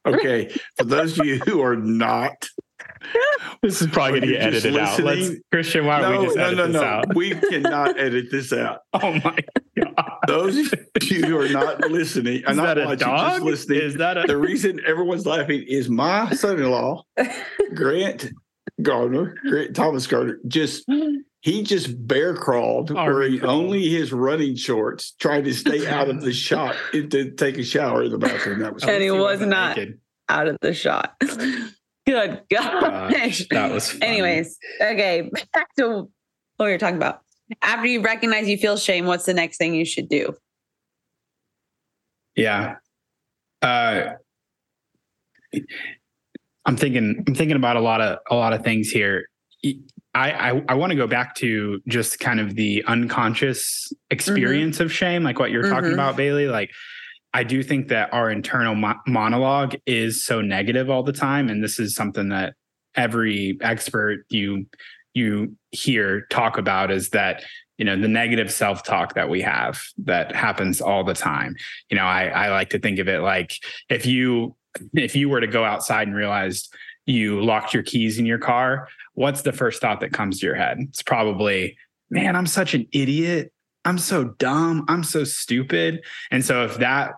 okay, 0.06 0.54
for 0.76 0.84
those 0.84 1.18
of 1.18 1.26
you 1.26 1.38
who 1.38 1.60
are 1.60 1.76
not 1.76 2.48
this 3.62 3.80
is 3.80 3.88
probably 3.88 4.20
going 4.20 4.32
to 4.32 4.38
get 4.38 4.42
edited 4.42 4.76
out. 4.76 4.98
Let's, 5.00 5.30
Christian, 5.50 5.86
why 5.86 6.00
don't 6.00 6.12
no, 6.12 6.20
we 6.20 6.26
just 6.26 6.38
edit 6.38 6.56
no, 6.56 6.66
no, 6.66 6.72
this 6.72 6.82
no. 6.82 6.86
out? 6.86 7.14
we 7.14 7.30
cannot 7.34 7.98
edit 7.98 8.30
this 8.30 8.52
out. 8.52 8.80
Oh 8.94 9.12
my 9.24 9.36
god! 9.76 10.18
Those 10.26 10.56
of 10.72 10.74
you 11.04 11.24
who 11.24 11.36
are 11.38 11.48
not 11.48 11.80
listening, 11.90 12.42
is 12.46 12.56
not 12.56 12.76
that 12.76 12.78
a 12.78 12.96
dog? 12.96 13.32
Just 13.32 13.42
listening. 13.42 13.80
Is 13.80 13.94
that 13.96 14.18
a... 14.18 14.26
the 14.26 14.36
reason 14.36 14.80
everyone's 14.86 15.26
laughing? 15.26 15.64
Is 15.66 15.88
my 15.88 16.30
son-in-law 16.30 17.02
Grant 17.74 18.30
Gardner, 18.80 19.36
Thomas 19.74 20.06
Gardner, 20.06 20.38
just 20.46 20.84
he 21.40 21.62
just 21.62 22.06
bear 22.06 22.34
crawled 22.34 22.90
wearing 22.90 23.44
only 23.44 23.88
his 23.88 24.12
running 24.12 24.54
shorts, 24.56 25.12
trying 25.18 25.44
to 25.44 25.52
stay 25.52 25.86
out 25.86 26.08
of 26.08 26.20
the 26.20 26.32
shot 26.32 26.76
to 26.92 27.30
take 27.32 27.58
a 27.58 27.64
shower 27.64 28.04
in 28.04 28.12
the 28.12 28.18
bathroom. 28.18 28.60
That 28.60 28.74
was 28.74 28.84
and 28.84 29.02
he 29.02 29.10
was 29.10 29.40
not 29.40 29.76
naked. 29.76 29.98
out 30.28 30.48
of 30.48 30.56
the 30.60 30.72
shot. 30.72 31.14
Good 32.06 32.42
gosh. 32.50 33.46
that 33.50 33.70
was 33.70 33.90
funny. 33.90 34.06
Anyways, 34.06 34.58
okay, 34.80 35.30
back 35.52 35.68
to 35.78 36.08
what 36.56 36.66
we 36.66 36.72
were 36.72 36.78
talking 36.78 36.96
about. 36.96 37.20
After 37.60 37.86
you 37.86 38.00
recognize 38.00 38.48
you 38.48 38.56
feel 38.56 38.76
shame, 38.76 39.06
what's 39.06 39.24
the 39.24 39.34
next 39.34 39.58
thing 39.58 39.74
you 39.74 39.84
should 39.84 40.08
do? 40.08 40.34
Yeah. 42.34 42.76
Uh 43.60 44.14
I'm 46.64 46.76
thinking 46.76 47.24
I'm 47.26 47.34
thinking 47.34 47.56
about 47.56 47.76
a 47.76 47.80
lot 47.80 48.00
of 48.00 48.18
a 48.30 48.34
lot 48.34 48.52
of 48.52 48.62
things 48.62 48.90
here. 48.90 49.28
I 49.64 49.72
I, 50.14 50.62
I 50.68 50.74
want 50.74 50.90
to 50.90 50.96
go 50.96 51.06
back 51.06 51.34
to 51.36 51.80
just 51.88 52.20
kind 52.20 52.40
of 52.40 52.54
the 52.54 52.84
unconscious 52.86 53.92
experience 54.10 54.76
mm-hmm. 54.76 54.84
of 54.84 54.92
shame, 54.92 55.22
like 55.22 55.38
what 55.38 55.50
you're 55.50 55.64
mm-hmm. 55.64 55.72
talking 55.72 55.92
about, 55.92 56.16
Bailey. 56.16 56.48
Like 56.48 56.70
I 57.34 57.44
do 57.44 57.62
think 57.62 57.88
that 57.88 58.12
our 58.12 58.30
internal 58.30 58.74
mo- 58.74 59.00
monologue 59.06 59.74
is 59.86 60.24
so 60.24 60.40
negative 60.40 60.90
all 60.90 61.02
the 61.02 61.12
time, 61.12 61.48
and 61.48 61.62
this 61.62 61.78
is 61.78 61.94
something 61.94 62.28
that 62.28 62.54
every 62.94 63.58
expert 63.60 64.24
you 64.28 64.66
you 65.14 65.56
hear 65.70 66.26
talk 66.30 66.58
about 66.58 66.90
is 66.90 67.10
that 67.10 67.44
you 67.78 67.84
know 67.84 67.98
the 67.98 68.08
negative 68.08 68.52
self-talk 68.52 69.14
that 69.14 69.28
we 69.28 69.40
have 69.40 69.82
that 69.98 70.34
happens 70.34 70.80
all 70.80 71.04
the 71.04 71.14
time 71.14 71.54
you 71.90 71.96
know 71.96 72.04
i 72.04 72.26
i 72.26 72.50
like 72.50 72.70
to 72.70 72.78
think 72.78 72.98
of 72.98 73.08
it 73.08 73.20
like 73.20 73.54
if 73.88 74.06
you 74.06 74.54
if 74.94 75.14
you 75.16 75.28
were 75.28 75.40
to 75.40 75.46
go 75.46 75.64
outside 75.64 76.06
and 76.06 76.16
realized 76.16 76.74
you 77.06 77.42
locked 77.42 77.74
your 77.74 77.82
keys 77.82 78.18
in 78.18 78.26
your 78.26 78.38
car 78.38 78.88
what's 79.14 79.42
the 79.42 79.52
first 79.52 79.80
thought 79.80 80.00
that 80.00 80.12
comes 80.12 80.40
to 80.40 80.46
your 80.46 80.54
head? 80.54 80.78
It's 80.80 81.02
probably 81.02 81.76
man 82.10 82.36
i'm 82.36 82.46
such 82.46 82.74
an 82.74 82.86
idiot. 82.92 83.52
I'm 83.84 83.98
so 83.98 84.24
dumb. 84.24 84.84
I'm 84.88 85.02
so 85.02 85.24
stupid. 85.24 86.04
And 86.30 86.44
so 86.44 86.64
if 86.64 86.76
that 86.78 87.14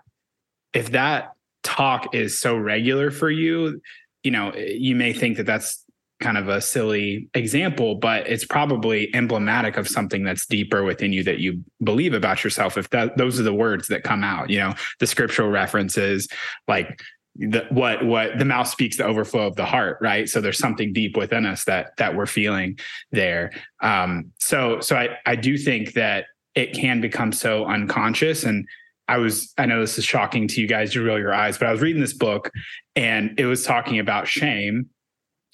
if 0.72 0.92
that 0.92 1.32
talk 1.62 2.14
is 2.14 2.38
so 2.38 2.56
regular 2.56 3.10
for 3.10 3.30
you, 3.30 3.80
you 4.22 4.30
know, 4.30 4.54
you 4.54 4.96
may 4.96 5.12
think 5.12 5.36
that 5.36 5.46
that's 5.46 5.84
kind 6.20 6.38
of 6.38 6.48
a 6.48 6.60
silly 6.60 7.28
example, 7.34 7.96
but 7.96 8.26
it's 8.26 8.46
probably 8.46 9.14
emblematic 9.14 9.76
of 9.76 9.86
something 9.86 10.24
that's 10.24 10.46
deeper 10.46 10.84
within 10.84 11.12
you 11.12 11.22
that 11.24 11.38
you 11.38 11.62
believe 11.82 12.14
about 12.14 12.42
yourself. 12.42 12.78
If 12.78 12.88
that 12.90 13.18
those 13.18 13.38
are 13.38 13.42
the 13.42 13.52
words 13.52 13.88
that 13.88 14.04
come 14.04 14.24
out, 14.24 14.48
you 14.48 14.58
know, 14.58 14.74
the 15.00 15.06
scriptural 15.06 15.50
references, 15.50 16.28
like 16.66 17.02
the, 17.36 17.66
what 17.70 18.04
what 18.04 18.38
the 18.38 18.44
mouth 18.44 18.68
speaks 18.68 18.96
the 18.96 19.04
overflow 19.04 19.46
of 19.46 19.56
the 19.56 19.64
heart, 19.64 19.98
right? 20.00 20.28
So 20.28 20.40
there's 20.40 20.58
something 20.58 20.92
deep 20.92 21.16
within 21.16 21.46
us 21.46 21.64
that 21.64 21.96
that 21.96 22.14
we're 22.14 22.26
feeling 22.26 22.78
there. 23.10 23.52
Um, 23.80 24.32
so 24.38 24.80
so 24.80 24.96
I 24.96 25.18
I 25.26 25.36
do 25.36 25.58
think 25.58 25.94
that 25.94 26.26
it 26.54 26.72
can 26.72 27.00
become 27.00 27.32
so 27.32 27.64
unconscious 27.66 28.44
and 28.44 28.66
I 29.08 29.18
was, 29.18 29.52
I 29.58 29.66
know 29.66 29.80
this 29.80 29.98
is 29.98 30.04
shocking 30.04 30.48
to 30.48 30.60
you 30.60 30.66
guys, 30.66 30.94
you 30.94 31.04
roll 31.04 31.18
your 31.18 31.34
eyes, 31.34 31.58
but 31.58 31.68
I 31.68 31.72
was 31.72 31.82
reading 31.82 32.00
this 32.00 32.14
book 32.14 32.50
and 32.96 33.38
it 33.38 33.44
was 33.46 33.64
talking 33.64 33.98
about 33.98 34.28
shame. 34.28 34.88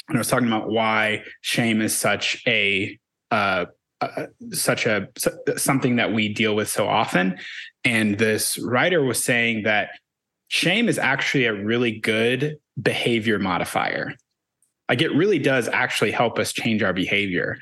And 0.08 0.16
I 0.16 0.18
was 0.18 0.28
talking 0.28 0.46
about 0.46 0.68
why 0.70 1.24
shame 1.40 1.80
is 1.80 1.96
such 1.96 2.42
a, 2.46 2.98
uh, 3.30 3.66
uh, 4.00 4.26
such 4.52 4.86
a 4.86 5.08
something 5.56 5.96
that 5.96 6.12
we 6.12 6.32
deal 6.32 6.54
with 6.54 6.68
so 6.68 6.88
often. 6.88 7.38
And 7.84 8.18
this 8.18 8.58
writer 8.58 9.02
was 9.02 9.22
saying 9.22 9.64
that 9.64 9.90
shame 10.50 10.88
is 10.88 10.98
actually 10.98 11.46
a 11.46 11.54
really 11.54 11.92
good 11.92 12.58
behavior 12.80 13.38
modifier. 13.38 14.14
Like 14.88 15.00
it 15.00 15.14
really 15.14 15.38
does 15.38 15.68
actually 15.68 16.10
help 16.10 16.38
us 16.38 16.52
change 16.52 16.82
our 16.82 16.92
behavior. 16.92 17.58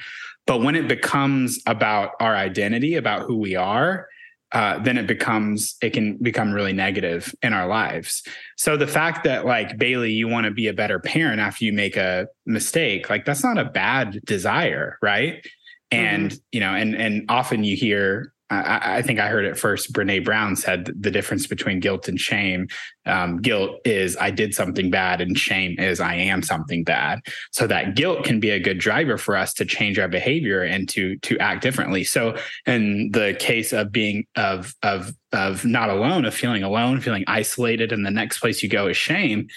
But 0.47 0.63
when 0.63 0.75
it 0.75 0.89
becomes 0.89 1.61
about 1.67 2.13
our 2.19 2.35
identity, 2.35 2.97
about 2.97 3.23
who 3.23 3.37
we 3.37 3.55
are, 3.55 4.09
uh, 4.53 4.79
then 4.79 4.97
it 4.97 5.07
becomes 5.07 5.77
it 5.83 5.91
can 5.91 6.17
become 6.17 6.51
really 6.51 6.73
negative 6.73 7.35
in 7.43 7.53
our 7.53 7.67
lives. 7.67 8.23
So 8.57 8.79
the 8.79 8.87
fact 8.87 9.25
that 9.25 9.45
like 9.45 9.77
Bailey, 9.77 10.13
you 10.13 10.27
want 10.27 10.47
to 10.47 10.51
be 10.51 10.69
a 10.69 10.73
better 10.73 10.99
parent 10.99 11.39
after 11.39 11.67
you 11.67 11.75
make 11.75 11.99
a 11.99 12.29
mistake, 12.47 13.11
like 13.11 13.27
that's 13.27 13.45
not 13.45 13.59
a 13.59 13.67
bad 13.67 14.19
desire, 14.25 14.97
right? 15.03 15.47
And 15.91 16.31
mm-hmm. 16.31 16.39
you 16.53 16.61
know, 16.61 16.75
and 16.75 16.95
and 16.97 17.27
often 17.29 17.63
you 17.65 17.77
hear 17.77 18.33
I, 18.51 18.99
I, 18.99 19.03
think 19.03 19.21
I 19.21 19.29
heard 19.29 19.45
it 19.45 19.59
first. 19.59 19.93
Brene 19.93 20.25
Brown 20.25 20.57
said 20.57 20.87
the 20.99 21.11
difference 21.11 21.47
between 21.47 21.81
guilt 21.81 22.09
and 22.09 22.19
shame. 22.19 22.69
Um, 23.05 23.43
guilt 23.43 23.81
is 23.85 24.17
I 24.17 24.31
did 24.31 24.55
something 24.55 24.91
bad, 24.91 25.21
and 25.21 25.39
shame 25.39 25.79
is 25.79 26.01
I 26.01 26.15
am 26.15 26.43
something 26.43 26.83
bad. 26.83 27.21
So 27.53 27.67
that 27.67 27.95
guilt 27.95 28.25
can 28.25 28.41
be 28.41 28.51
a 28.51 28.61
good 28.61 28.79
driver 28.79 29.19
for 29.19 29.37
us 29.37 29.53
to 29.55 29.65
change 29.65 29.99
our 29.99 30.09
behavior 30.09 30.63
and 30.63 30.89
to 30.91 31.17
to 31.19 31.39
act 31.39 31.63
differently. 31.63 32.05
So 32.05 32.37
in 32.67 33.11
the 33.13 33.37
case 33.39 33.73
of 33.73 33.93
being 33.93 34.27
of 34.35 34.75
of 34.83 35.13
of 35.33 35.65
not 35.65 35.91
alone, 35.91 36.25
of 36.25 36.35
feeling 36.35 36.63
alone, 36.63 37.01
feeling 37.01 37.25
isolated, 37.27 37.93
and 37.93 38.05
the 38.05 38.11
next 38.11 38.39
place 38.39 38.63
you 38.63 38.69
go 38.69 38.87
is 38.87 38.97
shame. 38.97 39.49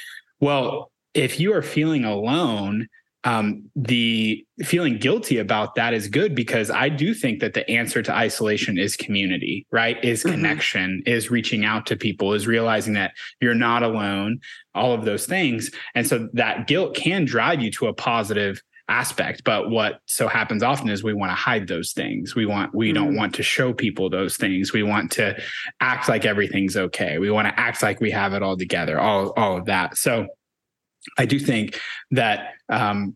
Well, 0.41 0.91
if 1.13 1.39
you 1.39 1.53
are 1.53 1.62
feeling 1.62 2.03
alone, 2.03 2.88
um, 3.23 3.69
the 3.75 4.43
feeling 4.63 4.97
guilty 4.97 5.37
about 5.37 5.75
that 5.75 5.93
is 5.93 6.07
good 6.07 6.33
because 6.33 6.71
I 6.71 6.89
do 6.89 7.13
think 7.13 7.39
that 7.41 7.53
the 7.53 7.69
answer 7.69 8.01
to 8.01 8.13
isolation 8.13 8.79
is 8.79 8.95
community, 8.95 9.67
right? 9.71 10.03
Is 10.03 10.23
mm-hmm. 10.23 10.31
connection, 10.31 11.03
is 11.05 11.29
reaching 11.29 11.63
out 11.63 11.85
to 11.87 11.95
people, 11.95 12.33
is 12.33 12.47
realizing 12.47 12.93
that 12.93 13.11
you're 13.39 13.53
not 13.53 13.83
alone, 13.83 14.39
all 14.73 14.93
of 14.93 15.05
those 15.05 15.25
things. 15.25 15.69
And 15.93 16.07
so 16.07 16.29
that 16.33 16.67
guilt 16.67 16.95
can 16.95 17.25
drive 17.25 17.61
you 17.61 17.71
to 17.73 17.87
a 17.87 17.93
positive 17.93 18.61
aspect 18.89 19.45
but 19.45 19.69
what 19.69 20.01
so 20.05 20.27
happens 20.27 20.61
often 20.61 20.89
is 20.89 21.01
we 21.01 21.13
want 21.13 21.29
to 21.29 21.35
hide 21.35 21.65
those 21.65 21.93
things 21.93 22.35
we 22.35 22.45
want 22.45 22.75
we 22.75 22.87
mm-hmm. 22.87 22.95
don't 22.95 23.15
want 23.15 23.33
to 23.33 23.41
show 23.41 23.71
people 23.71 24.09
those 24.09 24.35
things 24.35 24.73
we 24.73 24.83
want 24.83 25.09
to 25.09 25.33
act 25.79 26.09
like 26.09 26.25
everything's 26.25 26.75
okay 26.75 27.17
we 27.17 27.31
want 27.31 27.47
to 27.47 27.57
act 27.57 27.81
like 27.81 28.01
we 28.01 28.11
have 28.11 28.33
it 28.33 28.43
all 28.43 28.57
together 28.57 28.99
all 28.99 29.29
all 29.37 29.55
of 29.55 29.63
that 29.63 29.97
so 29.97 30.27
I 31.17 31.25
do 31.25 31.39
think 31.39 31.79
that 32.12 32.53
um, 32.70 33.15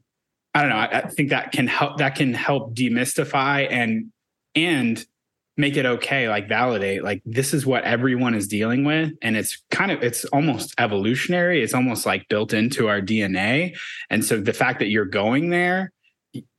I 0.54 0.62
don't 0.62 0.70
know. 0.70 0.77
I, 0.77 1.00
I, 1.00 1.08
think 1.08 1.30
that 1.30 1.51
can 1.51 1.68
help. 1.68 1.98
That 1.98 2.15
can 2.15 2.34
help 2.34 2.75
demystify 2.75 3.68
and 3.70 4.12
and 4.56 5.06
make 5.58 5.77
it 5.77 5.86
okay. 5.86 6.30
Like 6.30 6.48
validate. 6.48 7.04
Like 7.04 7.22
this 7.25 7.54
is 7.54 7.65
what 7.65 7.84
everyone 7.84 8.36
is 8.36 8.48
dealing 8.48 8.86
with, 8.86 9.12
and 9.22 9.36
it's 9.36 9.63
kind 9.72 9.92
of 9.92 10.01
it's 10.01 10.25
almost 10.25 10.74
evolutionary. 10.77 11.62
It's 11.62 11.74
almost 11.74 12.06
like 12.06 12.27
built 12.30 12.54
into 12.54 12.88
our 12.88 13.01
DNA. 13.01 13.77
And 14.10 14.24
so 14.24 14.39
the 14.39 14.54
fact 14.54 14.80
that 14.80 14.88
you're 14.88 15.06
going 15.06 15.50
there, 15.50 15.92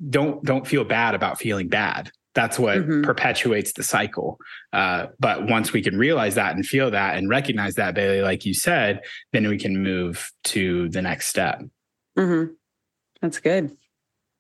don't 0.09 0.45
don't 0.45 0.67
feel 0.67 0.85
bad 0.85 1.15
about 1.15 1.39
feeling 1.39 1.69
bad. 1.69 2.11
That's 2.37 2.59
what 2.59 2.77
mm-hmm. 2.77 3.03
perpetuates 3.03 3.73
the 3.73 3.83
cycle. 3.83 4.39
Uh, 4.71 5.07
but 5.19 5.49
once 5.49 5.73
we 5.73 5.81
can 5.81 5.97
realize 5.97 6.35
that 6.35 6.55
and 6.55 6.67
feel 6.67 6.91
that 6.91 7.17
and 7.17 7.31
recognize 7.31 7.77
that, 7.77 7.95
Bailey, 7.95 8.21
like 8.21 8.45
you 8.45 8.53
said, 8.53 9.01
then 9.33 9.49
we 9.49 9.57
can 9.57 9.83
move 9.83 10.31
to 10.45 10.91
the 10.91 11.01
next 11.01 11.29
step. 11.29 11.63
Mm-hmm. 12.19 12.53
That's 13.23 13.41
good. 13.41 13.75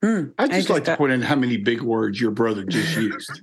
Mm, 0.04 0.34
I 0.38 0.46
just 0.46 0.52
I 0.52 0.56
just 0.58 0.68
like 0.68 0.84
got... 0.84 0.92
to 0.92 0.98
point 0.98 1.12
out 1.14 1.22
how 1.22 1.36
many 1.36 1.56
big 1.56 1.80
words 1.80 2.20
your 2.20 2.32
brother 2.32 2.64
just 2.64 2.96
used. 2.98 3.40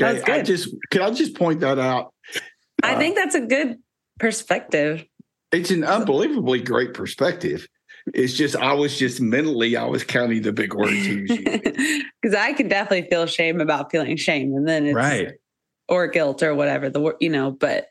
okay, 0.00 0.22
I 0.32 0.42
just 0.42 0.72
can 0.90 1.02
I 1.02 1.10
just 1.10 1.34
point 1.34 1.58
that 1.60 1.80
out. 1.80 2.14
I 2.84 2.94
uh, 2.94 2.98
think 3.00 3.16
that's 3.16 3.34
a 3.34 3.40
good 3.40 3.78
perspective. 4.20 5.04
It's 5.50 5.72
an 5.72 5.82
unbelievably 5.82 6.60
great 6.60 6.94
perspective. 6.94 7.66
It's 8.12 8.34
just 8.34 8.54
I 8.56 8.74
was 8.74 8.98
just 8.98 9.20
mentally 9.20 9.76
I 9.76 9.84
was 9.84 10.04
counting 10.04 10.42
the 10.42 10.52
big 10.52 10.74
words 10.74 10.92
he 10.92 11.22
was 11.22 11.30
using 11.30 11.44
because 12.22 12.34
I 12.36 12.52
can 12.52 12.68
definitely 12.68 13.08
feel 13.08 13.26
shame 13.26 13.60
about 13.60 13.90
feeling 13.90 14.16
shame, 14.16 14.54
and 14.54 14.68
then 14.68 14.86
it's 14.86 14.94
right 14.94 15.32
or 15.88 16.06
guilt 16.06 16.42
or 16.42 16.54
whatever 16.54 16.90
the 16.90 17.00
word 17.00 17.16
you 17.20 17.30
know. 17.30 17.50
But 17.50 17.86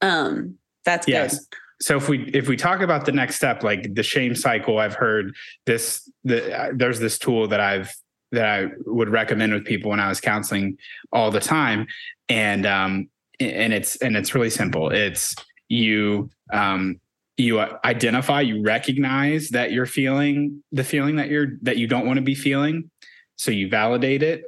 um, 0.00 0.58
that's 0.84 1.08
yes. 1.08 1.38
good. 1.38 1.58
So 1.80 1.96
if 1.96 2.08
we 2.08 2.30
if 2.32 2.48
we 2.48 2.56
talk 2.56 2.80
about 2.80 3.04
the 3.04 3.12
next 3.12 3.36
step, 3.36 3.64
like 3.64 3.94
the 3.94 4.04
shame 4.04 4.36
cycle, 4.36 4.78
I've 4.78 4.94
heard 4.94 5.34
this. 5.66 6.08
The, 6.22 6.56
uh, 6.56 6.70
there's 6.74 7.00
this 7.00 7.18
tool 7.18 7.48
that 7.48 7.60
I've 7.60 7.92
that 8.30 8.46
I 8.46 8.68
would 8.86 9.08
recommend 9.08 9.52
with 9.52 9.64
people 9.64 9.90
when 9.90 10.00
I 10.00 10.08
was 10.08 10.20
counseling 10.20 10.78
all 11.12 11.32
the 11.32 11.40
time, 11.40 11.88
and 12.28 12.66
um, 12.66 13.08
and 13.40 13.72
it's 13.72 13.96
and 13.96 14.16
it's 14.16 14.34
really 14.34 14.50
simple. 14.50 14.90
It's 14.90 15.34
you 15.68 16.30
um, 16.52 17.00
you 17.36 17.60
identify 17.84 18.40
you 18.40 18.62
recognize 18.62 19.50
that 19.50 19.72
you're 19.72 19.86
feeling 19.86 20.62
the 20.70 20.84
feeling 20.84 21.16
that 21.16 21.28
you're 21.28 21.52
that 21.62 21.76
you 21.76 21.86
don't 21.86 22.06
want 22.06 22.18
to 22.18 22.22
be 22.22 22.34
feeling. 22.34 22.90
So 23.36 23.50
you 23.50 23.68
validate 23.68 24.22
it. 24.22 24.44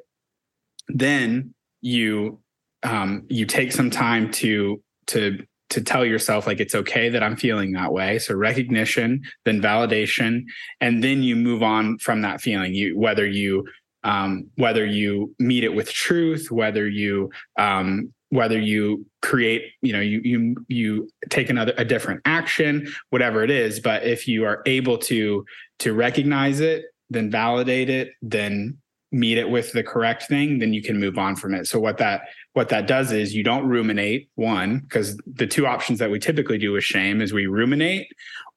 Then 0.89 1.55
you 1.81 2.41
um, 2.83 3.25
you 3.29 3.47
take 3.47 3.73
some 3.73 3.91
time 3.91 4.31
to 4.33 4.83
to 5.09 5.39
to 5.71 5.81
tell 5.81 6.05
yourself 6.05 6.47
like 6.47 6.61
it's 6.61 6.75
okay 6.75 7.09
that 7.09 7.23
i'm 7.23 7.37
feeling 7.37 7.73
that 7.73 7.93
way. 7.93 8.19
So 8.19 8.35
recognition 8.35 9.23
then 9.45 9.61
validation 9.61 10.45
and 10.81 11.03
then 11.03 11.23
you 11.23 11.37
move 11.37 11.63
on 11.63 11.99
from 11.99 12.23
that 12.23 12.41
feeling. 12.41 12.75
You 12.75 12.99
whether 12.99 13.27
you 13.27 13.67
um, 14.05 14.51
whether 14.57 14.85
you 14.85 15.35
meet 15.39 15.65
it 15.65 15.75
with 15.75 15.91
truth 15.91 16.51
whether 16.51 16.87
you 16.87 17.31
um, 17.59 18.13
whether 18.35 18.59
you 18.59 19.07
create 19.23 19.63
you 19.81 19.93
know 19.93 20.01
you 20.01 20.21
you 20.25 20.57
you 20.69 21.09
take 21.31 21.51
another 21.51 21.73
a 21.77 21.85
different 21.85 22.21
action 22.25 22.93
whatever 23.11 23.45
it 23.45 23.51
is 23.51 23.81
but 23.81 24.03
if 24.03 24.27
you 24.27 24.45
are 24.45 24.63
able 24.67 24.99
to 24.99 25.45
to 25.79 25.93
recognize 25.93 26.61
it 26.61 26.85
then 27.11 27.31
validate 27.31 27.89
it 27.89 28.11
then 28.23 28.77
meet 29.15 29.39
it 29.39 29.49
with 29.49 29.71
the 29.73 29.83
correct 29.83 30.25
thing 30.25 30.59
then 30.59 30.75
you 30.75 30.83
can 30.83 30.99
move 30.99 31.17
on 31.17 31.37
from 31.37 31.55
it. 31.55 31.67
So 31.67 31.79
what 31.79 31.99
that 31.99 32.23
what 32.53 32.69
that 32.71 32.89
does 32.89 33.13
is 33.13 33.35
you 33.35 33.45
don't 33.45 33.67
ruminate 33.67 34.29
one 34.35 34.81
because 34.81 35.17
the 35.27 35.47
two 35.47 35.67
options 35.67 36.01
that 36.01 36.11
we 36.11 36.19
typically 36.19 36.59
do 36.59 36.73
with 36.73 36.83
shame 36.83 37.21
is 37.21 37.33
we 37.33 37.47
ruminate 37.47 38.09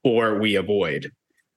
or 0.04 0.40
we 0.40 0.56
avoid. 0.56 1.12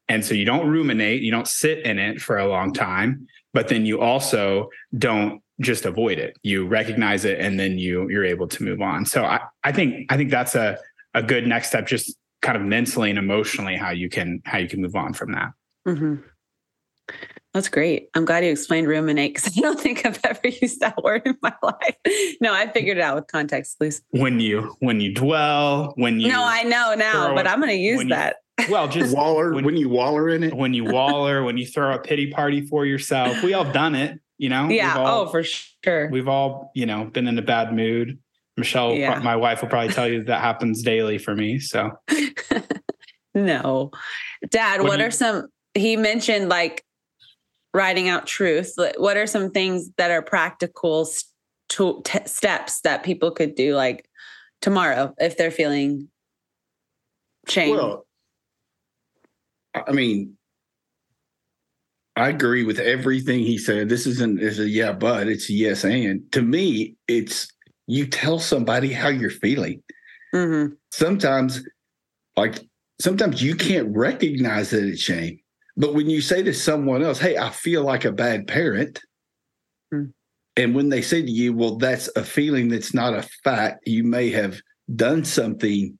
And 0.08 0.24
so 0.24 0.34
you 0.34 0.44
don't 0.44 0.68
ruminate 0.68 1.22
you 1.22 1.30
don't 1.30 1.48
sit 1.48 1.78
in 1.86 1.98
it 1.98 2.20
for 2.20 2.36
a 2.36 2.46
long 2.46 2.74
time 2.74 3.26
but 3.52 3.68
then 3.68 3.86
you 3.86 4.00
also 4.00 4.68
don't 4.96 5.42
just 5.60 5.84
avoid 5.84 6.18
it. 6.18 6.36
You 6.42 6.66
recognize 6.66 7.24
it 7.24 7.38
and 7.38 7.60
then 7.60 7.78
you 7.78 8.08
you're 8.08 8.24
able 8.24 8.48
to 8.48 8.62
move 8.64 8.80
on. 8.80 9.04
So 9.06 9.24
I, 9.24 9.40
I 9.62 9.72
think 9.72 10.10
I 10.10 10.16
think 10.16 10.30
that's 10.30 10.54
a 10.54 10.78
a 11.14 11.22
good 11.22 11.46
next 11.46 11.68
step, 11.68 11.86
just 11.86 12.16
kind 12.42 12.56
of 12.56 12.62
mentally 12.62 13.10
and 13.10 13.18
emotionally 13.18 13.76
how 13.76 13.90
you 13.90 14.08
can 14.08 14.40
how 14.44 14.58
you 14.58 14.68
can 14.68 14.80
move 14.80 14.96
on 14.96 15.12
from 15.12 15.32
that. 15.32 15.52
Mm-hmm. 15.86 16.16
That's 17.52 17.68
great. 17.68 18.08
I'm 18.14 18.24
glad 18.24 18.44
you 18.44 18.52
explained 18.52 18.86
ruminate 18.86 19.34
because 19.34 19.52
I 19.58 19.60
don't 19.60 19.78
think 19.78 20.06
I've 20.06 20.20
ever 20.24 20.48
used 20.48 20.80
that 20.80 20.96
word 21.02 21.22
in 21.24 21.36
my 21.42 21.54
life. 21.62 21.96
No, 22.40 22.52
I 22.54 22.70
figured 22.70 22.96
it 22.96 23.02
out 23.02 23.16
with 23.16 23.26
context, 23.26 23.78
please. 23.78 24.02
When 24.10 24.40
you 24.40 24.76
when 24.80 25.00
you 25.00 25.12
dwell, 25.14 25.92
when 25.96 26.20
you 26.20 26.28
No, 26.28 26.42
I 26.42 26.62
know 26.62 26.94
now, 26.96 27.34
but 27.34 27.46
I'm 27.46 27.60
going 27.60 27.70
to 27.70 27.76
use 27.76 28.08
that. 28.08 28.36
well, 28.68 28.88
just 28.88 29.14
waller 29.14 29.52
when, 29.52 29.64
when, 29.64 29.76
you 29.76 29.88
waller 29.88 30.28
in 30.28 30.42
it. 30.44 30.54
When 30.54 30.74
you 30.74 30.84
waller, 30.84 31.42
when 31.42 31.58
you 31.58 31.66
throw 31.66 31.94
a 31.94 31.98
pity 31.98 32.30
party 32.30 32.66
for 32.66 32.86
yourself. 32.86 33.42
We 33.42 33.54
all 33.54 33.70
done 33.70 33.94
it 33.94 34.20
you 34.40 34.48
know 34.48 34.70
yeah 34.70 34.94
oh, 34.96 35.04
all, 35.04 35.20
oh 35.20 35.26
for 35.26 35.42
sure. 35.42 36.08
we've 36.08 36.26
all 36.26 36.72
you 36.74 36.86
know 36.86 37.04
been 37.04 37.28
in 37.28 37.38
a 37.38 37.42
bad 37.42 37.74
mood. 37.74 38.18
Michelle 38.56 38.94
yeah. 38.94 39.18
my 39.20 39.36
wife 39.36 39.60
will 39.60 39.68
probably 39.68 39.92
tell 39.92 40.08
you 40.08 40.24
that 40.24 40.40
happens 40.40 40.82
daily 40.82 41.18
for 41.18 41.36
me 41.36 41.60
so. 41.60 41.92
No. 43.32 43.92
Dad 44.48 44.80
what, 44.80 44.88
what 44.88 45.00
are 45.00 45.04
you, 45.04 45.10
some 45.12 45.46
he 45.74 45.96
mentioned 45.96 46.48
like 46.48 46.84
writing 47.72 48.08
out 48.08 48.26
truth 48.26 48.74
what 48.96 49.16
are 49.16 49.26
some 49.26 49.50
things 49.50 49.90
that 49.98 50.10
are 50.10 50.22
practical 50.22 51.04
st- 51.04 52.04
t- 52.04 52.18
steps 52.26 52.80
that 52.80 53.04
people 53.04 53.30
could 53.30 53.54
do 53.54 53.76
like 53.76 54.08
tomorrow 54.60 55.14
if 55.18 55.36
they're 55.36 55.52
feeling 55.52 56.08
shame? 57.46 57.76
Well 57.76 58.06
i 59.86 59.92
mean 59.92 60.36
I 62.16 62.28
agree 62.28 62.64
with 62.64 62.78
everything 62.78 63.40
he 63.40 63.56
said. 63.56 63.88
This 63.88 64.06
isn't 64.06 64.40
is 64.40 64.58
a 64.58 64.68
yeah, 64.68 64.92
but 64.92 65.28
it's 65.28 65.48
a 65.48 65.52
yes 65.52 65.84
and. 65.84 66.30
To 66.32 66.42
me, 66.42 66.96
it's 67.08 67.48
you 67.86 68.06
tell 68.06 68.38
somebody 68.38 68.92
how 68.92 69.08
you're 69.08 69.30
feeling. 69.30 69.82
Mm-hmm. 70.34 70.74
Sometimes, 70.92 71.62
like 72.36 72.60
sometimes 73.00 73.42
you 73.42 73.54
can't 73.54 73.94
recognize 73.96 74.70
that 74.70 74.84
it's 74.84 75.00
shame. 75.00 75.38
But 75.76 75.94
when 75.94 76.10
you 76.10 76.20
say 76.20 76.42
to 76.42 76.52
someone 76.52 77.02
else, 77.02 77.18
"Hey, 77.18 77.36
I 77.36 77.50
feel 77.50 77.84
like 77.84 78.04
a 78.04 78.12
bad 78.12 78.46
parent," 78.46 79.00
mm. 79.94 80.12
and 80.56 80.74
when 80.74 80.88
they 80.88 81.02
say 81.02 81.22
to 81.22 81.30
you, 81.30 81.52
"Well, 81.52 81.76
that's 81.76 82.08
a 82.16 82.24
feeling 82.24 82.68
that's 82.68 82.92
not 82.92 83.14
a 83.14 83.28
fact," 83.44 83.86
you 83.86 84.04
may 84.04 84.30
have 84.30 84.60
done 84.96 85.24
something 85.24 85.96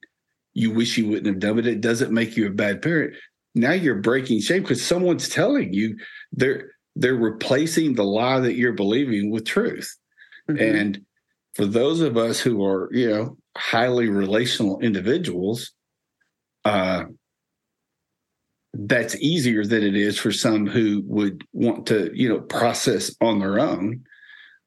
you 0.53 0.73
wish 0.73 0.99
you 0.99 1.09
wouldn't 1.09 1.27
have 1.27 1.39
done, 1.39 1.57
but 1.57 1.67
it 1.67 1.81
doesn't 1.81 2.13
make 2.13 2.37
you 2.37 2.49
a 2.49 2.51
bad 2.51 2.83
parent 2.83 3.15
now 3.55 3.73
you're 3.73 3.97
breaking 3.97 4.41
shame 4.41 4.63
because 4.63 4.85
someone's 4.85 5.29
telling 5.29 5.73
you 5.73 5.97
they're 6.33 6.71
they're 6.97 7.15
replacing 7.15 7.95
the 7.95 8.05
lie 8.05 8.41
that 8.41 8.55
you're 8.55 8.73
believing 8.73 9.31
with 9.31 9.45
truth 9.45 9.97
mm-hmm. 10.51 10.63
and 10.63 11.01
for 11.55 11.67
those 11.67 12.01
of 12.01 12.17
us 12.17 12.41
who 12.41 12.65
are 12.65 12.89
you 12.93 13.11
know 13.11 13.37
highly 13.57 14.09
relational 14.09 14.79
individuals 14.81 15.73
uh 16.65 17.05
that's 18.73 19.17
easier 19.17 19.65
than 19.65 19.83
it 19.83 19.97
is 19.97 20.19
for 20.19 20.33
some 20.33 20.67
who 20.67 21.03
would 21.07 21.45
want 21.53 21.87
to, 21.87 22.11
you 22.15 22.29
know, 22.29 22.41
process 22.41 23.15
on 23.21 23.39
their 23.39 23.59
own. 23.59 24.03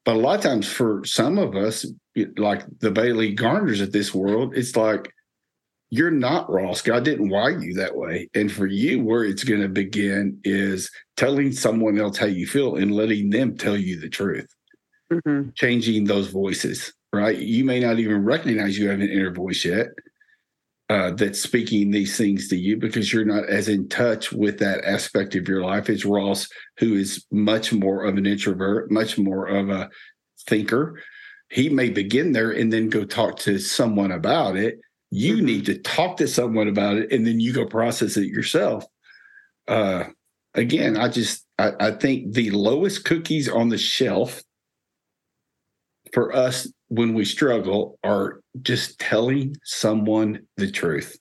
But 0.04 0.16
a 0.16 0.18
lot 0.18 0.36
of 0.36 0.44
times 0.44 0.68
for 0.70 1.02
some 1.04 1.38
of 1.38 1.56
us, 1.56 1.86
like 2.36 2.64
the 2.80 2.90
Bailey 2.90 3.34
Gardners 3.34 3.80
of 3.80 3.92
this 3.92 4.14
world, 4.14 4.54
it's 4.56 4.76
like, 4.76 5.10
you're 5.94 6.10
not 6.10 6.50
Ross. 6.50 6.82
God 6.82 7.04
didn't 7.04 7.28
wire 7.28 7.62
you 7.62 7.72
that 7.74 7.94
way. 7.94 8.28
And 8.34 8.50
for 8.50 8.66
you, 8.66 9.00
where 9.00 9.22
it's 9.22 9.44
going 9.44 9.60
to 9.60 9.68
begin 9.68 10.40
is 10.42 10.90
telling 11.16 11.52
someone 11.52 12.00
else 12.00 12.18
how 12.18 12.26
you 12.26 12.48
feel 12.48 12.74
and 12.74 12.90
letting 12.90 13.30
them 13.30 13.56
tell 13.56 13.76
you 13.76 14.00
the 14.00 14.08
truth, 14.08 14.52
mm-hmm. 15.12 15.50
changing 15.54 16.04
those 16.04 16.26
voices, 16.26 16.92
right? 17.12 17.38
You 17.38 17.64
may 17.64 17.78
not 17.78 18.00
even 18.00 18.24
recognize 18.24 18.76
you 18.76 18.88
have 18.88 18.98
an 18.98 19.08
inner 19.08 19.32
voice 19.32 19.64
yet 19.64 19.86
uh, 20.90 21.12
that's 21.12 21.40
speaking 21.40 21.92
these 21.92 22.16
things 22.16 22.48
to 22.48 22.56
you 22.56 22.76
because 22.76 23.12
you're 23.12 23.24
not 23.24 23.48
as 23.48 23.68
in 23.68 23.88
touch 23.88 24.32
with 24.32 24.58
that 24.58 24.84
aspect 24.84 25.36
of 25.36 25.46
your 25.46 25.62
life 25.62 25.88
as 25.88 26.04
Ross, 26.04 26.48
who 26.78 26.94
is 26.94 27.24
much 27.30 27.72
more 27.72 28.02
of 28.02 28.16
an 28.16 28.26
introvert, 28.26 28.90
much 28.90 29.16
more 29.16 29.46
of 29.46 29.70
a 29.70 29.88
thinker. 30.48 31.00
He 31.50 31.68
may 31.68 31.90
begin 31.90 32.32
there 32.32 32.50
and 32.50 32.72
then 32.72 32.88
go 32.88 33.04
talk 33.04 33.36
to 33.40 33.60
someone 33.60 34.10
about 34.10 34.56
it 34.56 34.80
you 35.14 35.36
mm-hmm. 35.36 35.46
need 35.46 35.66
to 35.66 35.78
talk 35.78 36.16
to 36.16 36.26
someone 36.26 36.66
about 36.66 36.96
it 36.96 37.12
and 37.12 37.24
then 37.24 37.38
you 37.38 37.52
go 37.52 37.64
process 37.64 38.16
it 38.16 38.26
yourself. 38.26 38.84
Uh, 39.68 40.04
again, 40.54 40.96
I 40.96 41.08
just 41.08 41.46
I, 41.56 41.72
I 41.78 41.90
think 41.92 42.32
the 42.32 42.50
lowest 42.50 43.04
cookies 43.04 43.48
on 43.48 43.68
the 43.68 43.78
shelf 43.78 44.42
for 46.12 46.34
us 46.34 46.66
when 46.88 47.14
we 47.14 47.24
struggle 47.24 47.96
are 48.02 48.40
just 48.60 48.98
telling 48.98 49.56
someone 49.62 50.46
the 50.56 50.68
truth. 50.68 51.16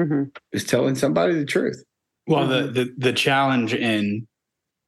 Mm-hmm. 0.00 0.30
Is 0.52 0.64
telling 0.64 0.94
somebody 0.94 1.34
the 1.34 1.44
truth. 1.44 1.84
Well, 2.26 2.46
the, 2.46 2.62
mm-hmm. 2.62 2.72
the 2.72 2.94
the 2.96 3.12
challenge 3.12 3.74
in 3.74 4.26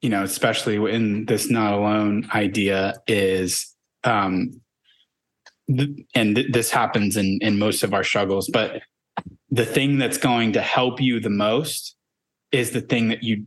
you 0.00 0.08
know, 0.08 0.22
especially 0.22 0.76
in 0.90 1.26
this 1.26 1.50
not 1.50 1.74
alone 1.74 2.30
idea 2.34 2.94
is 3.06 3.76
um 4.04 4.58
and 6.14 6.36
th- 6.36 6.52
this 6.52 6.70
happens 6.70 7.16
in 7.16 7.38
in 7.40 7.58
most 7.58 7.82
of 7.82 7.94
our 7.94 8.04
struggles 8.04 8.48
but 8.52 8.82
the 9.50 9.66
thing 9.66 9.98
that's 9.98 10.18
going 10.18 10.52
to 10.52 10.62
help 10.62 11.00
you 11.00 11.20
the 11.20 11.30
most 11.30 11.94
is 12.52 12.70
the 12.70 12.80
thing 12.80 13.08
that 13.08 13.22
you 13.22 13.46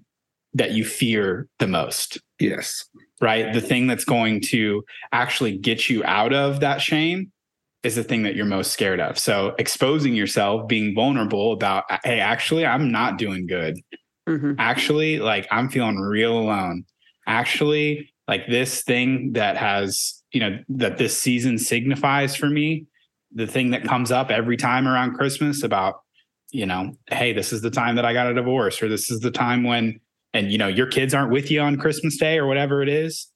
that 0.54 0.72
you 0.72 0.86
fear 0.86 1.48
the 1.60 1.68
most. 1.68 2.18
Yes. 2.40 2.86
Right? 3.20 3.54
The 3.54 3.62
thing 3.62 3.88
that's 3.88 4.06
going 4.06 4.42
to 4.48 4.84
actually 5.12 5.58
get 5.58 5.90
you 5.90 6.04
out 6.06 6.34
of 6.34 6.62
that 6.62 6.82
shame 6.82 7.32
is 7.84 7.96
the 7.96 8.04
thing 8.04 8.24
that 8.24 8.36
you're 8.36 8.46
most 8.46 8.72
scared 8.72 9.00
of. 9.00 9.20
So 9.20 9.54
exposing 9.60 10.16
yourself 10.16 10.68
being 10.68 10.96
vulnerable 10.96 11.52
about 11.52 11.84
hey 12.04 12.20
actually 12.20 12.66
i'm 12.66 12.92
not 12.92 13.18
doing 13.18 13.48
good. 13.48 13.80
Mm-hmm. 14.28 14.54
actually 14.58 15.20
like 15.20 15.48
i'm 15.52 15.70
feeling 15.70 15.98
real 15.98 16.38
alone. 16.38 16.86
Actually 17.28 18.12
like 18.28 18.48
this 18.48 18.84
thing 18.84 19.34
that 19.34 19.58
has 19.58 20.15
you 20.36 20.42
know 20.42 20.60
that 20.70 20.98
this 20.98 21.18
season 21.18 21.58
signifies 21.58 22.36
for 22.36 22.48
me 22.48 22.86
the 23.34 23.48
thing 23.48 23.72
that 23.72 23.84
comes 23.84 24.12
up 24.12 24.30
every 24.30 24.58
time 24.58 24.88
around 24.88 25.16
christmas 25.16 25.64
about 25.64 26.02
you 26.52 26.66
know 26.66 26.96
hey 27.10 27.34
this 27.34 27.52
is 27.52 27.62
the 27.62 27.72
time 27.72 27.96
that 27.96 28.06
i 28.06 28.14
got 28.14 28.28
a 28.28 28.34
divorce 28.34 28.82
or 28.82 28.90
this 28.90 29.10
is 29.10 29.22
the 29.22 29.32
time 29.32 29.64
when 29.64 30.00
and 30.36 30.52
you 30.52 30.58
know 30.58 30.68
your 30.68 30.86
kids 30.86 31.14
aren't 31.14 31.32
with 31.32 31.50
you 31.50 31.62
on 31.62 31.78
christmas 31.78 32.18
day 32.18 32.38
or 32.38 32.46
whatever 32.46 32.84
it 32.84 32.90
is. 32.90 33.28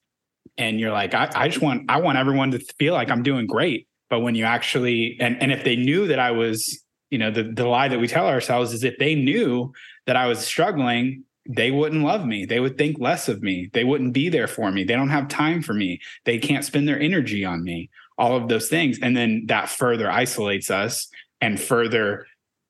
And 0.58 0.78
you're 0.78 0.92
like 0.92 1.14
I, 1.14 1.30
I 1.34 1.48
just 1.48 1.62
want 1.62 1.90
i 1.90 1.98
want 1.98 2.18
everyone 2.18 2.50
to 2.52 2.58
feel 2.78 2.94
like 2.94 3.10
i'm 3.10 3.22
doing 3.22 3.46
great. 3.46 3.88
But 4.10 4.20
when 4.20 4.34
you 4.34 4.44
actually 4.44 5.16
and 5.18 5.40
and 5.42 5.50
if 5.50 5.64
they 5.64 5.76
knew 5.76 6.06
that 6.06 6.18
i 6.18 6.30
was 6.30 6.82
you 7.08 7.18
know 7.18 7.30
the, 7.30 7.44
the 7.44 7.66
lie 7.66 7.88
that 7.88 7.98
we 7.98 8.06
tell 8.06 8.26
ourselves 8.26 8.72
is 8.72 8.84
if 8.84 8.98
they 8.98 9.14
knew 9.14 9.72
that 10.06 10.16
i 10.16 10.26
was 10.26 10.38
struggling 10.40 11.24
they 11.52 11.72
wouldn't 11.72 12.04
love 12.04 12.24
me. 12.24 12.44
They 12.44 12.60
would 12.60 12.78
think 12.78 13.00
less 13.00 13.28
of 13.28 13.42
me. 13.42 13.70
They 13.72 13.82
wouldn't 13.82 14.12
be 14.12 14.28
there 14.28 14.46
for 14.46 14.70
me. 14.70 14.84
They 14.84 14.94
don't 14.94 15.08
have 15.08 15.26
time 15.26 15.62
for 15.62 15.74
me. 15.74 16.00
They 16.24 16.38
can't 16.38 16.64
spend 16.64 16.86
their 16.86 17.00
energy 17.00 17.44
on 17.44 17.64
me. 17.64 17.90
All 18.16 18.36
of 18.36 18.48
those 18.48 18.68
things. 18.68 19.00
And 19.02 19.16
then 19.16 19.46
that 19.46 19.68
further 19.68 20.08
isolates 20.08 20.70
us 20.70 21.08
and 21.40 21.60
further, 21.60 22.26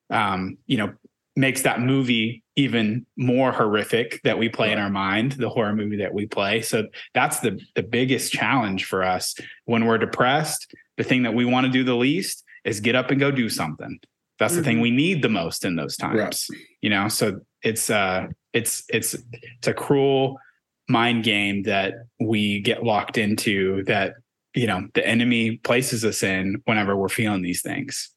um, 0.09 0.57
you 0.67 0.79
know, 0.79 0.95
makes 1.37 1.63
that 1.63 1.81
movie 1.81 2.43
even 2.57 3.05
more 3.17 3.53
horrific 3.53 4.21
that 4.25 4.39
we 4.39 4.49
play 4.49 4.69
right. 4.69 4.79
in 4.79 4.83
our 4.83 4.91
mind, 4.91 5.33
the 5.33 5.51
horror 5.51 5.75
movie 5.75 5.97
that 5.97 6.15
we 6.15 6.27
play. 6.27 6.63
So 6.63 6.87
that's 7.13 7.41
the 7.41 7.61
the 7.75 7.83
biggest 7.83 8.33
challenge 8.33 8.87
for 8.87 9.05
us 9.05 9.35
when 9.67 9.85
we're 9.85 9.99
depressed. 9.99 10.75
The 10.97 11.05
thing 11.05 11.25
that 11.25 11.35
we 11.35 11.45
want 11.45 11.67
to 11.67 11.73
do 11.73 11.85
the 11.85 11.97
least 11.97 12.45
is 12.65 12.81
get 12.81 12.95
up 12.95 13.11
and 13.11 13.21
go 13.21 13.31
do 13.31 13.49
something. 13.51 14.01
That's 14.39 14.53
mm-hmm. 14.53 14.61
the 14.61 14.65
thing 14.65 14.77
mm-hmm. 14.77 14.83
we 14.83 14.91
need 14.91 15.23
the 15.23 15.29
most 15.29 15.65
in 15.65 15.77
those 15.77 15.97
times. 15.97 16.19
Right. 16.19 16.61
You 16.81 16.91
know, 16.91 17.09
so 17.09 17.41
it's 17.63 17.91
uh 17.91 18.29
it's 18.53 18.85
it's 18.89 19.15
it's 19.33 19.69
a 19.69 19.75
cruel 19.75 20.39
mind 20.89 21.23
game 21.25 21.63
that 21.63 21.95
we 22.19 22.61
get 22.61 22.83
locked 22.83 23.17
into 23.17 23.85
that 23.85 24.15
you 24.55 24.67
know 24.67 24.89
the 24.95 25.07
enemy 25.07 25.57
places 25.59 26.05
us 26.05 26.23
in 26.23 26.61
whenever 26.65 26.97
we're 26.97 27.09
feeling 27.09 27.43
these 27.43 27.63
things. 27.63 28.11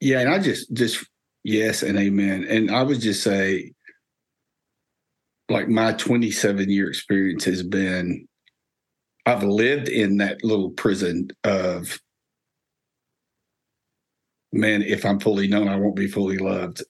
Yeah 0.00 0.20
and 0.20 0.30
i 0.30 0.38
just 0.38 0.72
just 0.72 1.04
yes 1.42 1.82
and 1.82 1.98
amen. 1.98 2.44
And 2.48 2.70
i 2.70 2.82
would 2.82 3.00
just 3.00 3.22
say 3.22 3.72
like 5.48 5.68
my 5.68 5.92
27 5.92 6.70
year 6.70 6.88
experience 6.88 7.44
has 7.44 7.62
been 7.62 8.26
i've 9.26 9.42
lived 9.42 9.88
in 9.88 10.18
that 10.18 10.42
little 10.44 10.70
prison 10.70 11.28
of 11.44 11.98
man 14.52 14.82
if 14.82 15.04
i'm 15.04 15.20
fully 15.20 15.46
known 15.46 15.68
i 15.68 15.76
won't 15.76 15.96
be 15.96 16.08
fully 16.08 16.38
loved. 16.38 16.82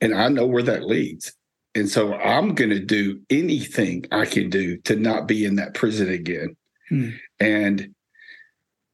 And 0.00 0.14
i 0.14 0.28
know 0.28 0.46
where 0.46 0.64
that 0.64 0.84
leads 0.84 1.32
and 1.74 1.88
so 1.88 2.14
I'm 2.14 2.54
going 2.54 2.70
to 2.70 2.80
do 2.80 3.20
anything 3.30 4.04
I 4.12 4.26
can 4.26 4.50
do 4.50 4.76
to 4.78 4.96
not 4.96 5.26
be 5.26 5.44
in 5.44 5.56
that 5.56 5.74
prison 5.74 6.10
again. 6.10 6.56
Hmm. 6.88 7.10
And 7.40 7.94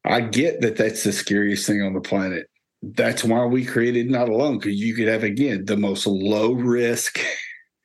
I 0.05 0.21
get 0.21 0.61
that 0.61 0.77
that's 0.77 1.03
the 1.03 1.13
scariest 1.13 1.67
thing 1.67 1.83
on 1.83 1.95
the 1.95 2.01
planet. 2.01 2.49
That's 2.83 3.25
why 3.25 3.45
we 3.47 3.65
created 3.65 4.09
Not 4.09 4.29
Alone, 4.29 4.59
because 4.59 4.81
you 4.81 4.95
could 4.95 5.09
have, 5.09 5.25
again, 5.25 5.65
the 5.65 5.77
most 5.77 6.07
low 6.07 6.53
risk. 6.53 7.19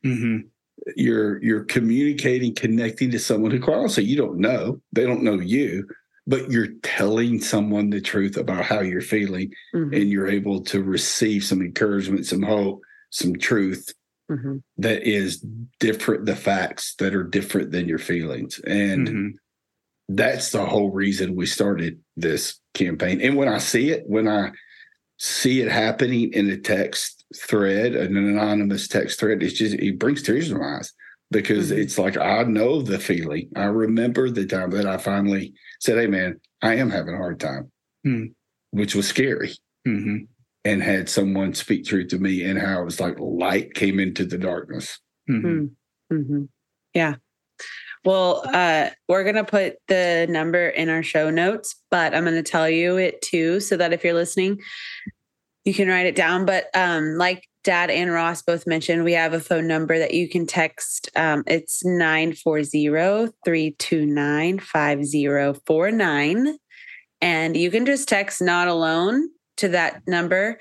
Mm-hmm. 0.06 0.48
You're 0.96 1.42
you're 1.42 1.64
communicating, 1.64 2.54
connecting 2.54 3.10
to 3.12 3.20
someone 3.20 3.52
who 3.52 3.60
quite 3.60 3.78
honestly 3.78 4.04
you 4.04 4.18
don't 4.18 4.38
know. 4.38 4.82
They 4.92 5.06
don't 5.06 5.24
know 5.24 5.40
you, 5.40 5.88
but 6.28 6.52
you're 6.52 6.74
telling 6.84 7.40
someone 7.42 7.90
the 7.90 8.02
truth 8.02 8.38
about 8.38 8.66
how 8.66 8.82
you're 8.82 9.02
feeling, 9.02 9.54
mm-hmm. 9.74 9.94
and 9.94 10.10
you're 10.10 10.28
able 10.28 10.62
to 10.66 10.84
receive 10.84 11.44
some 11.46 11.62
encouragement, 11.62 12.26
some 12.26 12.44
hope, 12.44 12.82
some 13.10 13.36
truth 13.36 13.94
mm-hmm. 14.32 14.58
that 14.78 15.04
is 15.04 15.46
different, 15.80 16.26
the 16.26 16.36
facts 16.36 16.96
that 17.00 17.16
are 17.16 17.24
different 17.24 17.72
than 17.72 17.88
your 17.88 18.00
feelings. 18.00 18.60
And 18.60 19.08
mm-hmm. 19.08 19.28
that's 20.10 20.52
the 20.52 20.66
whole 20.66 20.92
reason 20.92 21.36
we 21.36 21.46
started 21.46 22.00
this 22.16 22.60
campaign. 22.74 23.22
And 23.22 23.36
when 23.36 23.48
I 23.48 23.58
see 23.58 23.92
it, 23.92 24.04
when 24.08 24.28
I 24.28 24.52
see 25.18 25.62
it 25.62 25.72
happening 25.72 26.32
in 26.34 26.50
a 26.50 26.58
text 26.58 27.24
thread, 27.36 27.96
an 27.96 28.18
anonymous 28.18 28.88
text 28.88 29.20
thread, 29.20 29.44
it's 29.44 29.54
just, 29.54 29.76
it 29.76 30.00
brings 30.00 30.22
tears 30.22 30.50
to 30.50 30.56
my 30.56 30.78
eyes 30.78 30.94
because 31.32 31.72
mm-hmm. 31.72 31.82
it's 31.82 31.98
like, 31.98 32.18
I 32.18 32.44
know 32.44 32.82
the 32.82 33.00
feeling. 33.00 33.50
I 33.56 33.66
remember 33.66 34.30
the 34.30 34.46
time 34.46 34.72
that 34.72 34.86
I 34.86 34.98
finally 34.98 35.54
said, 35.80 35.98
Hey, 35.98 36.08
man, 36.08 36.40
I 36.62 36.76
am 36.76 36.90
having 36.90 37.14
a 37.14 37.18
hard 37.18 37.40
time, 37.40 37.72
mm. 38.06 38.34
which 38.72 38.96
was 38.96 39.08
scary. 39.08 39.54
Mm-hmm 39.88 40.26
and 40.66 40.82
had 40.82 41.10
someone 41.10 41.54
speak 41.54 41.86
through 41.88 42.08
to 42.08 42.18
me 42.18 42.44
and 42.44 42.60
how 42.60 42.82
it 42.82 42.86
was 42.86 43.00
like 43.00 43.20
light 43.20 43.74
came 43.74 44.00
into 44.00 44.26
the 44.26 44.38
darkness. 44.38 45.00
Mm-hmm. 45.30 45.66
Hmm. 45.66 46.16
Mm-hmm. 46.16 46.44
Yeah. 46.94 47.16
Well, 48.06 48.44
uh, 48.54 48.90
we're 49.08 49.24
going 49.24 49.36
to 49.36 49.46
put 49.46 49.78
the 49.88 50.28
number 50.30 50.68
in 50.68 50.90
our 50.90 51.04
show 51.04 51.30
notes, 51.30 51.76
but 51.90 52.14
I'm 52.14 52.26
going 52.26 52.36
to 52.36 52.44
tell 52.44 52.70
you 52.70 52.98
it 52.98 53.22
too, 53.22 53.62
so 53.62 53.78
that 53.78 53.94
if 53.94 54.04
you're 54.04 54.14
listening, 54.14 54.60
you 55.64 55.74
can 55.74 55.88
write 55.88 56.06
it 56.06 56.16
down. 56.16 56.46
But 56.46 56.66
um, 56.76 57.16
like 57.18 57.48
Dad 57.64 57.90
and 57.90 58.12
Ross 58.12 58.42
both 58.42 58.68
mentioned, 58.68 59.06
we 59.06 59.14
have 59.14 59.32
a 59.32 59.40
phone 59.40 59.68
number 59.68 59.98
that 59.98 60.14
you 60.14 60.28
can 60.28 60.46
text. 60.46 61.10
Um, 61.16 61.44
it's 61.48 61.86
940 61.86 63.32
329 63.46 64.60
5049. 64.60 66.58
And 67.22 67.56
you 67.56 67.72
can 67.72 67.86
just 67.86 68.10
text 68.10 68.42
not 68.42 68.68
alone 68.68 69.30
to 69.58 69.70
that 69.70 70.02
number 70.08 70.58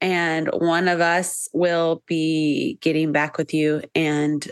and 0.00 0.48
one 0.48 0.88
of 0.88 1.00
us 1.00 1.48
will 1.52 2.02
be 2.06 2.78
getting 2.80 3.12
back 3.12 3.38
with 3.38 3.54
you. 3.54 3.82
And 3.94 4.46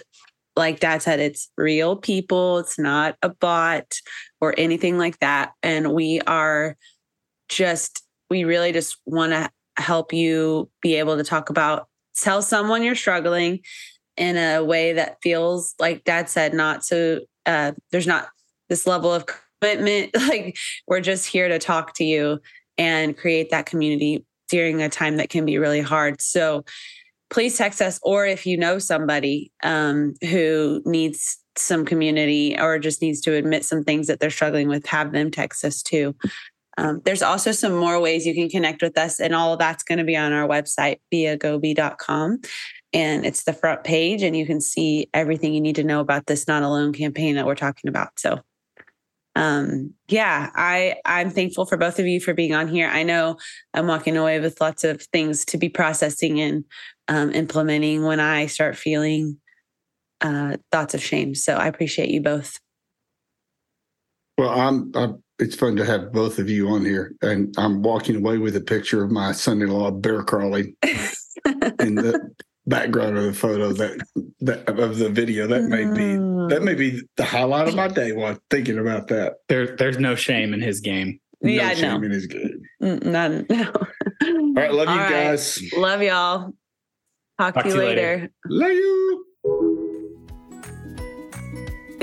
like 0.56 0.80
dad 0.80 1.02
said 1.02 1.20
it's 1.20 1.50
real 1.56 1.96
people. 1.96 2.58
It's 2.58 2.78
not 2.78 3.16
a 3.22 3.28
bot 3.28 3.92
or 4.40 4.54
anything 4.56 4.98
like 4.98 5.18
that. 5.18 5.52
And 5.62 5.92
we 5.92 6.20
are 6.22 6.76
just 7.48 8.02
we 8.30 8.44
really 8.44 8.72
just 8.72 8.96
want 9.04 9.32
to 9.32 9.50
help 9.76 10.12
you 10.12 10.70
be 10.80 10.94
able 10.94 11.16
to 11.16 11.24
talk 11.24 11.50
about 11.50 11.88
tell 12.16 12.40
someone 12.40 12.82
you're 12.82 12.94
struggling 12.94 13.60
in 14.16 14.36
a 14.36 14.62
way 14.62 14.92
that 14.92 15.18
feels 15.20 15.74
like 15.80 16.04
dad 16.04 16.28
said 16.28 16.54
not 16.54 16.84
so 16.84 17.20
uh, 17.44 17.72
there's 17.90 18.06
not 18.06 18.28
this 18.68 18.86
level 18.86 19.12
of 19.12 19.26
commitment. 19.60 20.10
Like 20.28 20.56
we're 20.86 21.00
just 21.00 21.26
here 21.26 21.48
to 21.48 21.58
talk 21.58 21.94
to 21.94 22.04
you 22.04 22.40
and 22.78 23.16
create 23.16 23.50
that 23.50 23.66
community 23.66 24.24
during 24.48 24.82
a 24.82 24.88
time 24.88 25.16
that 25.16 25.30
can 25.30 25.44
be 25.44 25.58
really 25.58 25.80
hard. 25.80 26.20
So 26.20 26.64
please 27.30 27.56
text 27.56 27.80
us. 27.80 27.98
Or 28.02 28.26
if 28.26 28.46
you 28.46 28.56
know 28.56 28.78
somebody 28.78 29.50
um, 29.62 30.14
who 30.22 30.82
needs 30.84 31.38
some 31.56 31.84
community 31.84 32.58
or 32.58 32.78
just 32.78 33.02
needs 33.02 33.20
to 33.22 33.34
admit 33.34 33.64
some 33.64 33.84
things 33.84 34.06
that 34.06 34.20
they're 34.20 34.30
struggling 34.30 34.68
with, 34.68 34.86
have 34.86 35.12
them 35.12 35.30
text 35.30 35.64
us 35.64 35.82
too. 35.82 36.14
Um, 36.76 37.00
there's 37.04 37.22
also 37.22 37.52
some 37.52 37.74
more 37.74 38.00
ways 38.00 38.26
you 38.26 38.34
can 38.34 38.48
connect 38.48 38.82
with 38.82 38.98
us, 38.98 39.20
and 39.20 39.34
all 39.34 39.52
of 39.52 39.58
that's 39.58 39.84
going 39.84 39.98
to 39.98 40.04
be 40.04 40.16
on 40.16 40.32
our 40.32 40.48
website, 40.48 40.98
beagoby.com. 41.12 42.40
And 42.92 43.26
it's 43.26 43.44
the 43.44 43.52
front 43.52 43.84
page, 43.84 44.22
and 44.22 44.36
you 44.36 44.46
can 44.46 44.60
see 44.60 45.08
everything 45.14 45.54
you 45.54 45.60
need 45.60 45.76
to 45.76 45.84
know 45.84 46.00
about 46.00 46.26
this 46.26 46.46
Not 46.48 46.62
Alone 46.62 46.92
campaign 46.92 47.36
that 47.36 47.46
we're 47.46 47.54
talking 47.54 47.88
about. 47.88 48.18
So, 48.18 48.40
um, 49.36 49.94
yeah, 50.08 50.50
I 50.54 50.96
I'm 51.04 51.30
thankful 51.30 51.66
for 51.66 51.76
both 51.76 51.98
of 51.98 52.06
you 52.06 52.20
for 52.20 52.34
being 52.34 52.54
on 52.54 52.68
here. 52.68 52.88
I 52.88 53.02
know 53.02 53.36
I'm 53.72 53.86
walking 53.86 54.16
away 54.16 54.38
with 54.38 54.60
lots 54.60 54.84
of 54.84 55.02
things 55.02 55.44
to 55.46 55.58
be 55.58 55.68
processing 55.68 56.40
and 56.40 56.64
um, 57.08 57.32
implementing 57.32 58.04
when 58.04 58.20
I 58.20 58.46
start 58.46 58.76
feeling 58.76 59.38
uh, 60.20 60.56
thoughts 60.70 60.94
of 60.94 61.02
shame. 61.02 61.34
So 61.34 61.54
I 61.54 61.66
appreciate 61.66 62.10
you 62.10 62.20
both. 62.20 62.58
Well, 64.38 64.50
I'm, 64.50 64.90
I'm, 64.94 65.22
It's 65.38 65.54
fun 65.54 65.76
to 65.76 65.84
have 65.84 66.12
both 66.12 66.38
of 66.38 66.48
you 66.48 66.68
on 66.68 66.84
here, 66.84 67.14
and 67.22 67.54
I'm 67.58 67.82
walking 67.82 68.16
away 68.16 68.38
with 68.38 68.56
a 68.56 68.60
picture 68.60 69.04
of 69.04 69.10
my 69.10 69.32
son-in-law 69.32 69.92
bear 69.92 70.22
crawling 70.22 70.76
in 70.82 71.96
the 71.96 72.30
background 72.66 73.18
of 73.18 73.24
the 73.24 73.32
photo 73.34 73.72
that, 73.72 74.06
that 74.40 74.68
of 74.68 74.98
the 74.98 75.08
video. 75.08 75.46
That 75.46 75.64
may 75.64 75.84
be 75.84 76.16
that 76.54 76.62
may 76.62 76.74
be 76.74 77.02
the 77.16 77.24
highlight 77.24 77.68
of 77.68 77.74
my 77.74 77.88
day 77.88 78.12
while 78.12 78.38
thinking 78.50 78.78
about 78.78 79.08
that. 79.08 79.34
There, 79.48 79.76
there's 79.76 79.98
no 79.98 80.14
shame 80.14 80.54
in 80.54 80.60
his 80.60 80.80
game. 80.80 81.20
No 81.42 81.50
yeah, 81.50 81.74
shame 81.74 82.00
no, 82.00 82.06
in 82.06 82.10
his 82.10 82.26
game. 82.26 82.62
Mm, 82.82 83.04
none. 83.04 83.46
No. 83.50 83.70
All 83.74 84.52
right, 84.54 84.72
love 84.72 84.88
you 84.88 84.92
All 84.92 84.98
right. 84.98 85.10
guys. 85.10 85.60
Love 85.76 86.02
y'all. 86.02 86.52
Talk, 87.38 87.62
to 87.62 87.68
you 87.68 87.74
later. 87.74 88.30
Love 88.46 88.70
you. 88.70 89.26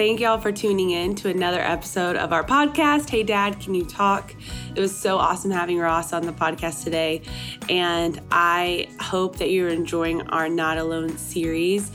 Thank 0.01 0.19
y'all 0.19 0.39
for 0.39 0.51
tuning 0.51 0.89
in 0.89 1.13
to 1.17 1.29
another 1.29 1.59
episode 1.59 2.15
of 2.15 2.33
our 2.33 2.43
podcast. 2.43 3.07
Hey, 3.07 3.21
Dad, 3.21 3.59
can 3.59 3.75
you 3.75 3.85
talk? 3.85 4.33
It 4.73 4.79
was 4.79 4.97
so 4.97 5.19
awesome 5.19 5.51
having 5.51 5.77
Ross 5.77 6.11
on 6.11 6.23
the 6.23 6.33
podcast 6.33 6.83
today. 6.83 7.21
And 7.69 8.19
I 8.31 8.87
hope 8.99 9.35
that 9.35 9.51
you're 9.51 9.69
enjoying 9.69 10.23
our 10.29 10.49
Not 10.49 10.79
Alone 10.79 11.19
series. 11.19 11.91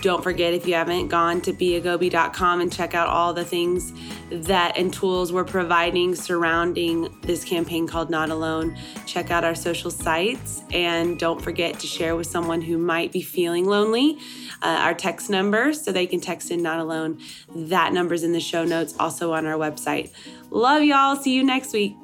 Don't 0.00 0.22
forget, 0.22 0.54
if 0.54 0.66
you 0.66 0.74
haven't 0.74 1.08
gone 1.08 1.40
to 1.40 1.52
beagoby.com 1.52 2.60
and 2.60 2.72
check 2.72 2.94
out 2.94 3.08
all 3.08 3.34
the 3.34 3.44
things 3.44 3.92
that 4.30 4.76
and 4.76 4.92
tools 4.92 5.32
we're 5.32 5.44
providing 5.44 6.14
surrounding 6.14 7.18
this 7.22 7.44
campaign 7.44 7.88
called 7.88 8.08
Not 8.08 8.30
Alone, 8.30 8.78
check 9.06 9.32
out 9.32 9.42
our 9.44 9.56
social 9.56 9.90
sites. 9.90 10.62
And 10.72 11.18
don't 11.18 11.42
forget 11.42 11.80
to 11.80 11.86
share 11.88 12.14
with 12.14 12.28
someone 12.28 12.62
who 12.62 12.78
might 12.78 13.10
be 13.10 13.22
feeling 13.22 13.64
lonely 13.66 14.18
uh, 14.62 14.66
our 14.66 14.94
text 14.94 15.30
number 15.30 15.72
so 15.72 15.90
they 15.90 16.06
can 16.06 16.20
text 16.20 16.52
in 16.52 16.62
Not 16.62 16.78
Alone. 16.78 17.18
That 17.54 17.92
number's 17.92 18.22
in 18.22 18.32
the 18.32 18.40
show 18.40 18.64
notes, 18.64 18.94
also 19.00 19.32
on 19.32 19.46
our 19.46 19.58
website. 19.58 20.12
Love 20.50 20.84
y'all. 20.84 21.16
See 21.16 21.34
you 21.34 21.42
next 21.42 21.72
week. 21.72 21.96